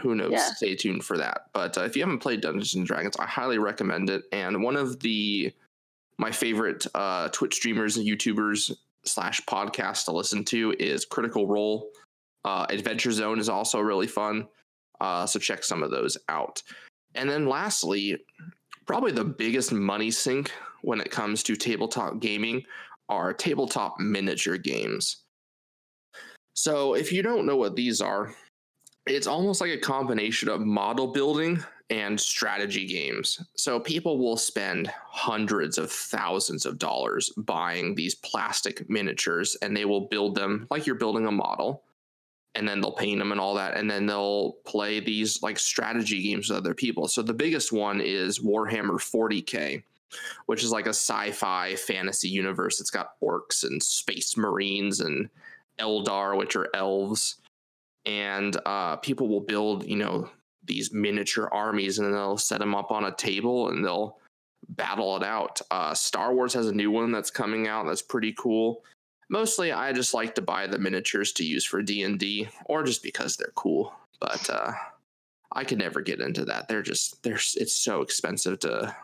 who 0.00 0.14
knows? 0.14 0.32
Yeah. 0.32 0.48
Stay 0.54 0.74
tuned 0.74 1.04
for 1.04 1.16
that. 1.18 1.42
But 1.52 1.78
uh, 1.78 1.82
if 1.82 1.96
you 1.96 2.02
haven't 2.02 2.18
played 2.18 2.40
Dungeons 2.40 2.74
and 2.74 2.86
Dragons, 2.86 3.16
I 3.18 3.26
highly 3.26 3.58
recommend 3.58 4.10
it. 4.10 4.24
And 4.32 4.62
one 4.62 4.76
of 4.76 5.00
the 5.00 5.52
my 6.18 6.30
favorite 6.30 6.86
uh, 6.94 7.28
Twitch 7.28 7.54
streamers 7.54 7.96
and 7.96 8.06
YouTubers 8.06 8.72
slash 9.04 9.40
podcast 9.42 10.04
to 10.06 10.12
listen 10.12 10.44
to 10.46 10.74
is 10.78 11.04
Critical 11.04 11.46
Role. 11.46 11.90
Uh, 12.44 12.66
Adventure 12.70 13.12
Zone 13.12 13.38
is 13.38 13.48
also 13.48 13.80
really 13.80 14.06
fun. 14.06 14.48
Uh, 15.00 15.26
so 15.26 15.38
check 15.38 15.62
some 15.62 15.82
of 15.82 15.90
those 15.90 16.16
out. 16.28 16.62
And 17.14 17.28
then 17.28 17.46
lastly, 17.46 18.18
probably 18.86 19.12
the 19.12 19.24
biggest 19.24 19.72
money 19.72 20.10
sink 20.10 20.52
when 20.82 21.00
it 21.00 21.10
comes 21.10 21.42
to 21.44 21.56
tabletop 21.56 22.20
gaming 22.20 22.64
are 23.08 23.32
tabletop 23.32 23.98
miniature 23.98 24.58
games. 24.58 25.24
So 26.54 26.94
if 26.94 27.12
you 27.12 27.22
don't 27.22 27.46
know 27.46 27.56
what 27.56 27.76
these 27.76 28.00
are, 28.00 28.34
it's 29.06 29.26
almost 29.26 29.60
like 29.60 29.70
a 29.70 29.78
combination 29.78 30.48
of 30.48 30.60
model 30.60 31.08
building 31.08 31.62
and 31.90 32.20
strategy 32.20 32.86
games. 32.86 33.40
So 33.54 33.78
people 33.78 34.18
will 34.18 34.36
spend 34.36 34.92
hundreds 35.08 35.78
of 35.78 35.90
thousands 35.90 36.66
of 36.66 36.78
dollars 36.78 37.30
buying 37.36 37.94
these 37.94 38.14
plastic 38.14 38.88
miniatures 38.90 39.56
and 39.62 39.76
they 39.76 39.84
will 39.84 40.08
build 40.08 40.34
them 40.34 40.66
like 40.70 40.86
you're 40.86 40.96
building 40.96 41.26
a 41.26 41.32
model. 41.32 41.82
And 42.54 42.66
then 42.66 42.80
they'll 42.80 42.92
paint 42.92 43.18
them 43.18 43.32
and 43.32 43.40
all 43.40 43.54
that. 43.54 43.76
And 43.76 43.90
then 43.90 44.06
they'll 44.06 44.52
play 44.64 44.98
these 44.98 45.42
like 45.42 45.58
strategy 45.58 46.22
games 46.22 46.48
with 46.48 46.58
other 46.58 46.74
people. 46.74 47.06
So 47.06 47.20
the 47.20 47.34
biggest 47.34 47.70
one 47.70 48.00
is 48.00 48.40
Warhammer 48.40 48.98
40K, 48.98 49.82
which 50.46 50.64
is 50.64 50.72
like 50.72 50.86
a 50.86 50.90
sci 50.90 51.32
fi 51.32 51.76
fantasy 51.76 52.30
universe. 52.30 52.80
It's 52.80 52.90
got 52.90 53.20
orcs 53.22 53.62
and 53.62 53.82
space 53.82 54.38
marines 54.38 55.00
and 55.00 55.28
Eldar, 55.78 56.38
which 56.38 56.56
are 56.56 56.68
elves 56.74 57.36
and 58.06 58.56
uh, 58.64 58.96
people 58.96 59.28
will 59.28 59.40
build 59.40 59.84
you 59.84 59.96
know 59.96 60.30
these 60.66 60.92
miniature 60.92 61.48
armies 61.52 61.98
and 61.98 62.06
then 62.06 62.12
they'll 62.12 62.36
set 62.36 62.60
them 62.60 62.74
up 62.74 62.90
on 62.90 63.04
a 63.04 63.14
table 63.14 63.68
and 63.68 63.84
they'll 63.84 64.18
battle 64.70 65.16
it 65.16 65.22
out. 65.22 65.60
Uh, 65.70 65.94
star 65.94 66.34
wars 66.34 66.54
has 66.54 66.66
a 66.66 66.74
new 66.74 66.90
one 66.90 67.12
that's 67.12 67.30
coming 67.30 67.68
out 67.68 67.86
that's 67.86 68.02
pretty 68.02 68.34
cool. 68.38 68.82
Mostly 69.28 69.72
i 69.72 69.92
just 69.92 70.14
like 70.14 70.34
to 70.36 70.42
buy 70.42 70.66
the 70.66 70.78
miniatures 70.78 71.32
to 71.32 71.44
use 71.44 71.64
for 71.64 71.82
d&d 71.82 72.48
or 72.66 72.84
just 72.84 73.02
because 73.02 73.36
they're 73.36 73.52
cool. 73.54 73.92
But 74.20 74.48
uh, 74.50 74.72
i 75.52 75.64
could 75.64 75.78
never 75.78 76.00
get 76.00 76.20
into 76.20 76.44
that. 76.44 76.68
They're 76.68 76.82
just 76.82 77.22
they're 77.22 77.34
it's 77.34 77.74
so 77.74 78.02
expensive 78.02 78.60
to 78.60 78.94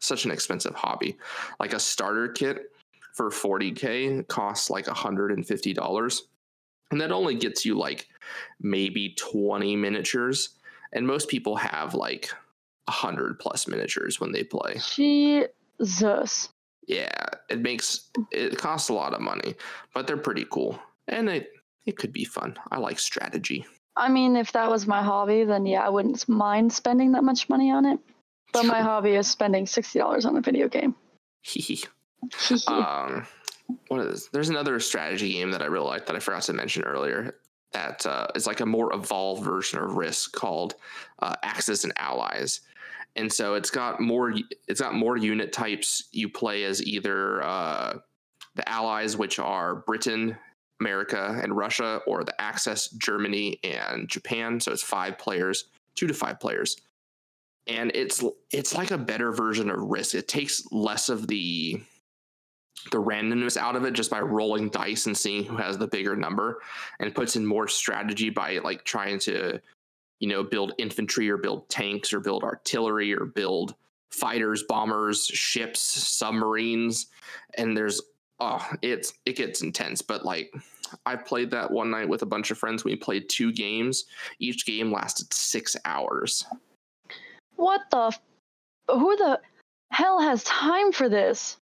such 0.00 0.24
an 0.24 0.30
expensive 0.30 0.74
hobby. 0.74 1.16
Like 1.58 1.72
a 1.72 1.80
starter 1.80 2.28
kit 2.28 2.70
for 3.14 3.30
40k 3.30 4.28
costs 4.28 4.68
like 4.68 4.84
$150 4.84 6.20
and 6.90 7.00
that 7.00 7.12
only 7.12 7.34
gets 7.34 7.64
you 7.64 7.76
like 7.76 8.08
maybe 8.60 9.14
20 9.18 9.74
miniatures 9.76 10.50
and 10.92 11.06
most 11.06 11.28
people 11.28 11.56
have 11.56 11.94
like 11.94 12.30
a 12.88 12.92
100 12.92 13.38
plus 13.38 13.66
miniatures 13.66 14.20
when 14.20 14.32
they 14.32 14.44
play. 14.44 14.80
Jesus. 14.94 16.48
yeah 16.86 17.26
it 17.50 17.58
makes 17.60 18.10
it 18.30 18.56
costs 18.58 18.88
a 18.88 18.92
lot 18.92 19.12
of 19.12 19.20
money 19.20 19.54
but 19.92 20.06
they're 20.06 20.16
pretty 20.16 20.46
cool. 20.50 20.78
And 21.08 21.28
it 21.28 21.50
it 21.86 21.96
could 21.96 22.12
be 22.12 22.24
fun. 22.24 22.58
I 22.70 22.78
like 22.78 22.98
strategy. 22.98 23.64
I 23.96 24.08
mean, 24.08 24.36
if 24.36 24.52
that 24.52 24.68
was 24.68 24.86
my 24.86 25.02
hobby, 25.02 25.44
then 25.44 25.64
yeah, 25.64 25.86
I 25.86 25.88
wouldn't 25.88 26.28
mind 26.28 26.72
spending 26.72 27.12
that 27.12 27.24
much 27.24 27.48
money 27.48 27.70
on 27.70 27.86
it. 27.86 27.98
But 28.52 28.66
my 28.66 28.80
hobby 28.80 29.14
is 29.14 29.28
spending 29.28 29.66
sixty 29.66 29.98
dollars 29.98 30.24
on 30.24 30.36
a 30.36 30.40
video 30.40 30.68
game. 30.68 30.94
um 32.68 33.26
what 33.88 34.00
is 34.00 34.28
there's 34.32 34.48
another 34.48 34.78
strategy 34.80 35.32
game 35.32 35.50
that 35.50 35.62
i 35.62 35.66
really 35.66 35.86
like 35.86 36.06
that 36.06 36.16
i 36.16 36.18
forgot 36.18 36.42
to 36.42 36.52
mention 36.52 36.82
earlier 36.84 37.34
that 37.76 38.06
uh, 38.06 38.26
is 38.34 38.46
like 38.46 38.60
a 38.60 38.66
more 38.66 38.94
evolved 38.94 39.44
version 39.44 39.78
of 39.78 39.96
risk 39.96 40.32
called 40.32 40.76
uh, 41.20 41.34
axis 41.42 41.84
and 41.84 41.92
allies. 41.98 42.62
And 43.16 43.30
so 43.30 43.54
it's 43.54 43.70
got 43.70 44.00
more 44.00 44.34
it's 44.66 44.80
got 44.80 44.94
more 44.94 45.18
unit 45.18 45.52
types. 45.52 46.04
You 46.10 46.30
play 46.30 46.64
as 46.64 46.82
either 46.82 47.42
uh, 47.42 47.98
the 48.54 48.66
allies 48.68 49.18
which 49.18 49.38
are 49.38 49.76
britain 49.86 50.36
america 50.80 51.38
and 51.42 51.56
russia 51.56 52.00
or 52.06 52.24
the 52.24 52.38
axis 52.40 52.88
germany 52.88 53.58
and 53.62 54.08
japan. 54.08 54.58
So 54.60 54.72
it's 54.72 54.82
five 54.82 55.18
players 55.18 55.64
two 55.96 56.06
to 56.06 56.14
five 56.14 56.38
players. 56.40 56.76
And 57.66 57.90
it's 57.94 58.22
it's 58.52 58.74
like 58.74 58.92
a 58.92 58.98
better 58.98 59.32
version 59.32 59.70
of 59.70 59.80
risk. 59.80 60.14
It 60.14 60.28
takes 60.28 60.62
less 60.70 61.08
of 61.08 61.26
the 61.26 61.80
the 62.90 62.98
randomness 62.98 63.56
out 63.56 63.76
of 63.76 63.84
it 63.84 63.94
just 63.94 64.10
by 64.10 64.20
rolling 64.20 64.68
dice 64.68 65.06
and 65.06 65.16
seeing 65.16 65.44
who 65.44 65.56
has 65.56 65.76
the 65.76 65.88
bigger 65.88 66.14
number 66.14 66.60
and 67.00 67.14
puts 67.14 67.36
in 67.36 67.44
more 67.44 67.66
strategy 67.66 68.30
by 68.30 68.58
like 68.58 68.84
trying 68.84 69.18
to 69.18 69.60
you 70.20 70.28
know 70.28 70.42
build 70.42 70.72
infantry 70.78 71.28
or 71.28 71.36
build 71.36 71.68
tanks 71.68 72.12
or 72.12 72.20
build 72.20 72.44
artillery 72.44 73.12
or 73.12 73.24
build 73.24 73.74
fighters 74.10 74.62
bombers 74.68 75.26
ships 75.26 75.80
submarines 75.80 77.08
and 77.58 77.76
there's 77.76 78.00
oh 78.40 78.64
it's 78.82 79.14
it 79.26 79.36
gets 79.36 79.62
intense 79.62 80.00
but 80.00 80.24
like 80.24 80.52
I 81.04 81.16
played 81.16 81.50
that 81.50 81.70
one 81.70 81.90
night 81.90 82.08
with 82.08 82.22
a 82.22 82.26
bunch 82.26 82.50
of 82.50 82.58
friends. 82.58 82.84
We 82.84 82.96
played 82.96 83.28
two 83.28 83.52
games. 83.52 84.04
Each 84.38 84.66
game 84.66 84.92
lasted 84.92 85.32
six 85.32 85.76
hours. 85.84 86.44
What 87.56 87.82
the? 87.90 88.06
F- 88.06 88.20
who 88.88 89.16
the 89.16 89.40
hell 89.90 90.20
has 90.20 90.44
time 90.44 90.92
for 90.92 91.08
this? 91.08 91.56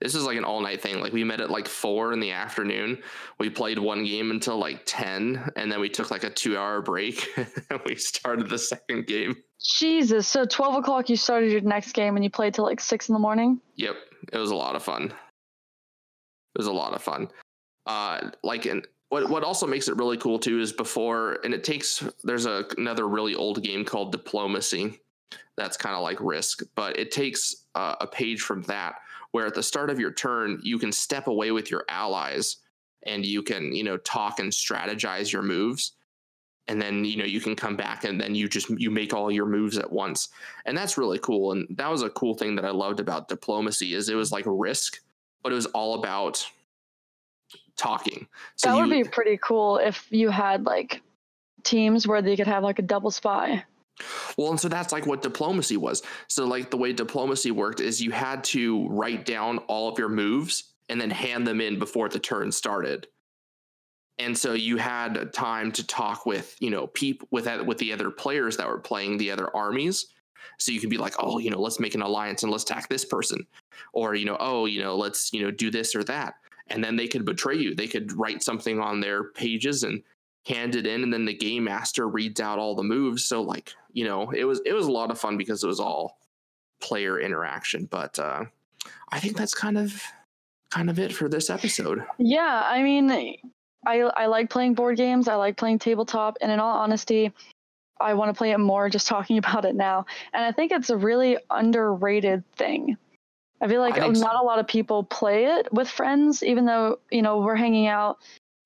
This 0.00 0.14
is 0.14 0.24
like 0.24 0.38
an 0.38 0.44
all 0.44 0.60
night 0.60 0.80
thing. 0.80 1.00
Like 1.00 1.12
we 1.12 1.24
met 1.24 1.40
at 1.40 1.50
like 1.50 1.66
four 1.66 2.12
in 2.12 2.20
the 2.20 2.30
afternoon. 2.30 2.98
We 3.38 3.50
played 3.50 3.78
one 3.78 4.04
game 4.04 4.30
until 4.30 4.56
like 4.56 4.82
10, 4.86 5.52
and 5.56 5.70
then 5.70 5.80
we 5.80 5.88
took 5.88 6.10
like 6.10 6.24
a 6.24 6.30
two 6.30 6.56
hour 6.56 6.80
break 6.80 7.28
and 7.36 7.80
we 7.84 7.96
started 7.96 8.48
the 8.48 8.58
second 8.58 9.06
game. 9.06 9.36
Jesus. 9.60 10.28
So 10.28 10.44
12 10.44 10.76
o'clock, 10.76 11.10
you 11.10 11.16
started 11.16 11.50
your 11.50 11.62
next 11.62 11.92
game 11.92 12.14
and 12.14 12.24
you 12.24 12.30
played 12.30 12.54
till 12.54 12.64
like 12.64 12.80
6 12.80 13.08
in 13.08 13.12
the 13.12 13.18
morning? 13.18 13.60
Yep. 13.74 13.96
It 14.32 14.38
was 14.38 14.50
a 14.50 14.56
lot 14.56 14.76
of 14.76 14.84
fun. 14.84 15.04
It 15.04 16.58
was 16.58 16.68
a 16.68 16.72
lot 16.72 16.94
of 16.94 17.02
fun. 17.02 17.28
Uh, 17.86 18.30
like, 18.44 18.66
and 18.66 18.86
what, 19.08 19.28
what 19.28 19.42
also 19.42 19.66
makes 19.66 19.88
it 19.88 19.96
really 19.96 20.16
cool 20.16 20.38
too 20.38 20.60
is 20.60 20.72
before, 20.72 21.38
and 21.42 21.52
it 21.52 21.64
takes, 21.64 22.04
there's 22.22 22.46
a, 22.46 22.64
another 22.76 23.08
really 23.08 23.34
old 23.34 23.62
game 23.64 23.84
called 23.84 24.12
Diplomacy 24.12 25.00
that's 25.56 25.76
kind 25.76 25.96
of 25.96 26.02
like 26.02 26.18
Risk, 26.20 26.62
but 26.76 26.98
it 26.98 27.10
takes 27.10 27.66
uh, 27.74 27.96
a 28.00 28.06
page 28.06 28.42
from 28.42 28.62
that 28.62 28.94
where 29.32 29.46
at 29.46 29.54
the 29.54 29.62
start 29.62 29.90
of 29.90 29.98
your 29.98 30.12
turn 30.12 30.60
you 30.62 30.78
can 30.78 30.92
step 30.92 31.26
away 31.26 31.50
with 31.50 31.70
your 31.70 31.84
allies 31.88 32.56
and 33.06 33.24
you 33.24 33.42
can 33.42 33.74
you 33.74 33.84
know 33.84 33.96
talk 33.98 34.38
and 34.38 34.52
strategize 34.52 35.32
your 35.32 35.42
moves. 35.42 35.92
And 36.66 36.82
then 36.82 37.04
you 37.04 37.16
know 37.16 37.24
you 37.24 37.40
can 37.40 37.56
come 37.56 37.76
back 37.76 38.04
and 38.04 38.20
then 38.20 38.34
you 38.34 38.48
just 38.48 38.68
you 38.70 38.90
make 38.90 39.14
all 39.14 39.30
your 39.30 39.46
moves 39.46 39.78
at 39.78 39.90
once. 39.90 40.28
And 40.66 40.76
that's 40.76 40.98
really 40.98 41.18
cool. 41.18 41.52
And 41.52 41.66
that 41.76 41.90
was 41.90 42.02
a 42.02 42.10
cool 42.10 42.34
thing 42.34 42.56
that 42.56 42.64
i 42.64 42.70
loved 42.70 43.00
about 43.00 43.28
diplomacy 43.28 43.94
is 43.94 44.08
it 44.08 44.14
was 44.14 44.32
like 44.32 44.44
risk 44.46 45.00
but 45.42 45.52
it 45.52 45.54
was 45.54 45.66
all 45.66 45.94
about 45.94 46.44
talking. 47.76 48.26
So 48.56 48.70
that 48.70 48.76
would 48.76 48.94
you, 48.94 49.04
be 49.04 49.08
pretty 49.08 49.38
cool 49.42 49.78
if 49.78 50.06
you 50.10 50.30
had 50.30 50.66
like 50.66 51.00
teams 51.64 52.06
where 52.06 52.22
they 52.22 52.36
could 52.36 52.46
have 52.46 52.62
like 52.62 52.78
a 52.78 52.82
double 52.82 53.10
spy 53.10 53.64
well, 54.36 54.50
and 54.50 54.60
so 54.60 54.68
that's 54.68 54.92
like 54.92 55.06
what 55.06 55.22
diplomacy 55.22 55.76
was. 55.76 56.02
So, 56.28 56.46
like 56.46 56.70
the 56.70 56.76
way 56.76 56.92
diplomacy 56.92 57.50
worked 57.50 57.80
is 57.80 58.00
you 58.00 58.10
had 58.10 58.44
to 58.44 58.88
write 58.88 59.24
down 59.24 59.58
all 59.66 59.88
of 59.88 59.98
your 59.98 60.08
moves 60.08 60.72
and 60.88 61.00
then 61.00 61.10
hand 61.10 61.46
them 61.46 61.60
in 61.60 61.78
before 61.78 62.08
the 62.08 62.18
turn 62.18 62.52
started. 62.52 63.06
And 64.18 64.36
so 64.36 64.54
you 64.54 64.78
had 64.78 65.32
time 65.32 65.70
to 65.72 65.86
talk 65.86 66.26
with, 66.26 66.56
you 66.58 66.70
know, 66.70 66.88
people 66.88 67.28
with 67.30 67.48
with 67.62 67.78
the 67.78 67.92
other 67.92 68.10
players 68.10 68.56
that 68.56 68.68
were 68.68 68.78
playing 68.78 69.16
the 69.16 69.30
other 69.30 69.54
armies. 69.54 70.06
So 70.58 70.72
you 70.72 70.80
could 70.80 70.90
be 70.90 70.98
like, 70.98 71.14
oh, 71.18 71.38
you 71.38 71.50
know, 71.50 71.60
let's 71.60 71.78
make 71.78 71.94
an 71.94 72.02
alliance 72.02 72.42
and 72.42 72.50
let's 72.50 72.64
attack 72.64 72.88
this 72.88 73.04
person, 73.04 73.46
or 73.92 74.14
you 74.14 74.24
know, 74.24 74.36
oh, 74.40 74.66
you 74.66 74.82
know, 74.82 74.96
let's 74.96 75.32
you 75.32 75.42
know 75.42 75.50
do 75.52 75.70
this 75.70 75.94
or 75.94 76.02
that, 76.04 76.34
and 76.68 76.82
then 76.82 76.96
they 76.96 77.06
could 77.06 77.24
betray 77.24 77.56
you. 77.56 77.74
They 77.74 77.86
could 77.86 78.12
write 78.12 78.42
something 78.42 78.80
on 78.80 79.00
their 79.00 79.24
pages 79.24 79.84
and 79.84 80.02
hand 80.46 80.76
it 80.76 80.86
in 80.86 81.02
and 81.02 81.12
then 81.12 81.24
the 81.24 81.34
game 81.34 81.64
master 81.64 82.08
reads 82.08 82.40
out 82.40 82.58
all 82.58 82.74
the 82.74 82.82
moves. 82.82 83.24
So 83.24 83.42
like 83.42 83.72
you 83.92 84.04
know 84.04 84.30
it 84.30 84.44
was 84.44 84.60
it 84.64 84.72
was 84.72 84.86
a 84.86 84.92
lot 84.92 85.10
of 85.10 85.18
fun 85.18 85.36
because 85.36 85.62
it 85.62 85.66
was 85.66 85.80
all 85.80 86.18
player 86.80 87.20
interaction. 87.20 87.86
But 87.86 88.18
uh 88.18 88.44
i 89.10 89.20
think 89.20 89.36
that's 89.36 89.54
kind 89.54 89.76
of 89.76 90.02
kind 90.70 90.88
of 90.90 90.98
it 90.98 91.12
for 91.12 91.28
this 91.28 91.50
episode. 91.50 92.04
Yeah 92.18 92.62
i 92.64 92.82
mean 92.82 93.10
i 93.86 94.00
i 94.00 94.26
like 94.26 94.50
playing 94.50 94.74
board 94.74 94.96
games. 94.96 95.28
I 95.28 95.34
like 95.34 95.56
playing 95.56 95.78
tabletop. 95.78 96.38
And 96.40 96.50
in 96.50 96.60
all 96.60 96.76
honesty 96.76 97.32
i 98.00 98.14
want 98.14 98.32
to 98.32 98.38
play 98.38 98.52
it 98.52 98.58
more 98.58 98.88
just 98.88 99.06
talking 99.14 99.38
about 99.38 99.64
it 99.64 99.74
now. 99.74 100.06
And 100.32 100.44
i 100.44 100.52
think 100.52 100.72
it's 100.72 100.90
a 100.90 100.96
really 100.96 101.38
underrated 101.50 102.42
thing. 102.56 102.96
I 103.60 103.66
feel 103.66 103.80
like 103.80 103.96
not 103.96 104.16
so. 104.16 104.40
a 104.40 104.46
lot 104.46 104.60
of 104.60 104.68
people 104.68 105.02
play 105.02 105.46
it 105.46 105.72
with 105.72 105.88
friends 105.90 106.42
even 106.44 106.64
though 106.64 107.00
you 107.10 107.22
know 107.22 107.38
we're 107.38 107.56
hanging 107.56 107.88
out 107.88 108.18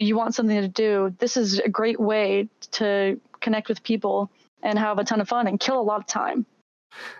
you 0.02 0.16
want 0.16 0.34
something 0.34 0.60
to 0.60 0.68
do, 0.68 1.14
this 1.18 1.36
is 1.36 1.58
a 1.58 1.68
great 1.68 2.00
way 2.00 2.48
to 2.72 3.20
connect 3.40 3.68
with 3.68 3.82
people 3.82 4.30
and 4.62 4.78
have 4.78 4.98
a 4.98 5.04
ton 5.04 5.20
of 5.20 5.28
fun 5.28 5.46
and 5.46 5.58
kill 5.58 5.80
a 5.80 5.82
lot 5.82 6.00
of 6.00 6.06
time. 6.06 6.46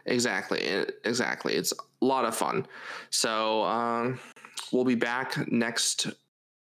Exactly. 0.06 0.60
Exactly. 1.04 1.54
It's 1.54 1.72
a 1.72 2.04
lot 2.04 2.24
of 2.24 2.34
fun. 2.34 2.66
So 3.10 3.62
um, 3.64 4.20
we'll 4.70 4.84
be 4.84 4.94
back 4.94 5.50
next 5.50 6.08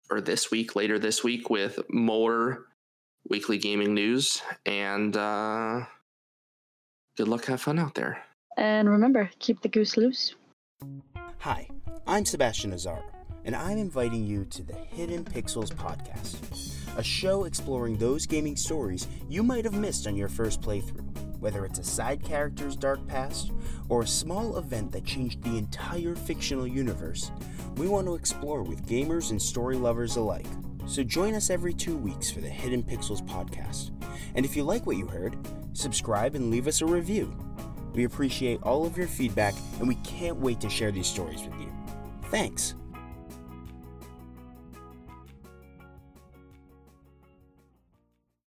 or 0.10 0.22
this 0.22 0.52
week, 0.52 0.76
later 0.76 0.98
this 0.98 1.24
week, 1.24 1.50
with 1.50 1.80
more 1.90 2.66
weekly 3.30 3.58
gaming 3.58 3.94
news. 3.94 4.42
And 4.66 5.16
uh, 5.16 5.86
good 7.18 7.28
luck. 7.28 7.46
Have 7.46 7.62
fun 7.62 7.80
out 7.80 7.96
there. 7.96 8.24
And 8.58 8.90
remember, 8.90 9.30
keep 9.40 9.62
the 9.62 9.70
goose 9.70 9.98
loose. 9.98 10.36
Hi, 11.40 11.68
I'm 12.08 12.26
Sebastian 12.26 12.74
Azar 12.74 13.04
and 13.48 13.56
I'm 13.56 13.78
inviting 13.78 14.26
you 14.26 14.44
to 14.44 14.62
the 14.62 14.74
Hidden 14.74 15.24
Pixels 15.24 15.74
podcast, 15.74 16.98
a 16.98 17.04
show 17.04 17.46
exploring 17.46 17.98
those 17.98 18.26
gaming 18.26 18.58
stories 18.58 19.08
you 19.30 19.42
might 19.42 19.64
have 19.64 19.74
missed 19.74 20.06
on 20.06 20.18
your 20.18 20.28
first 20.28 20.62
playthrough. 20.62 21.06
Whether 21.40 21.66
it's 21.66 21.80
a 21.80 21.84
side 21.84 22.22
character's 22.22 22.76
dark 22.76 23.08
past 23.08 23.54
or 23.88 24.02
a 24.02 24.08
small 24.08 24.58
event 24.58 24.92
that 24.92 25.06
changed 25.06 25.42
the 25.44 25.58
entire 25.58 26.14
fictional 26.14 26.68
universe, 26.68 27.32
we 27.78 27.88
want 27.88 28.06
to 28.08 28.16
explore 28.16 28.64
with 28.64 28.86
gamers 28.86 29.32
and 29.32 29.42
story 29.42 29.78
lovers 29.78 30.18
alike. 30.18 30.48
So 30.86 31.02
join 31.04 31.34
us 31.34 31.50
every 31.50 31.74
two 31.74 31.96
weeks 31.96 32.30
for 32.30 32.42
the 32.42 32.50
Hidden 32.50 32.84
Pixels 32.84 33.26
podcast. 33.26 33.92
And 34.36 34.46
if 34.46 34.58
you 34.58 34.64
like 34.64 34.86
what 34.86 34.98
you 34.98 35.08
heard, 35.08 35.38
subscribe 35.72 36.36
and 36.36 36.52
leave 36.52 36.68
us 36.68 36.82
a 36.82 36.86
review. 36.86 37.34
We 37.94 38.04
appreciate 38.04 38.62
all 38.64 38.86
of 38.86 38.98
your 38.98 39.08
feedback 39.08 39.56
and 39.80 39.88
we 39.88 39.96
can't 39.96 40.36
wait 40.36 40.60
to 40.60 40.70
share 40.70 40.92
these 40.92 41.08
stories 41.08 41.44
with 41.44 41.58
you. 41.62 41.72
Thanks. 42.26 42.76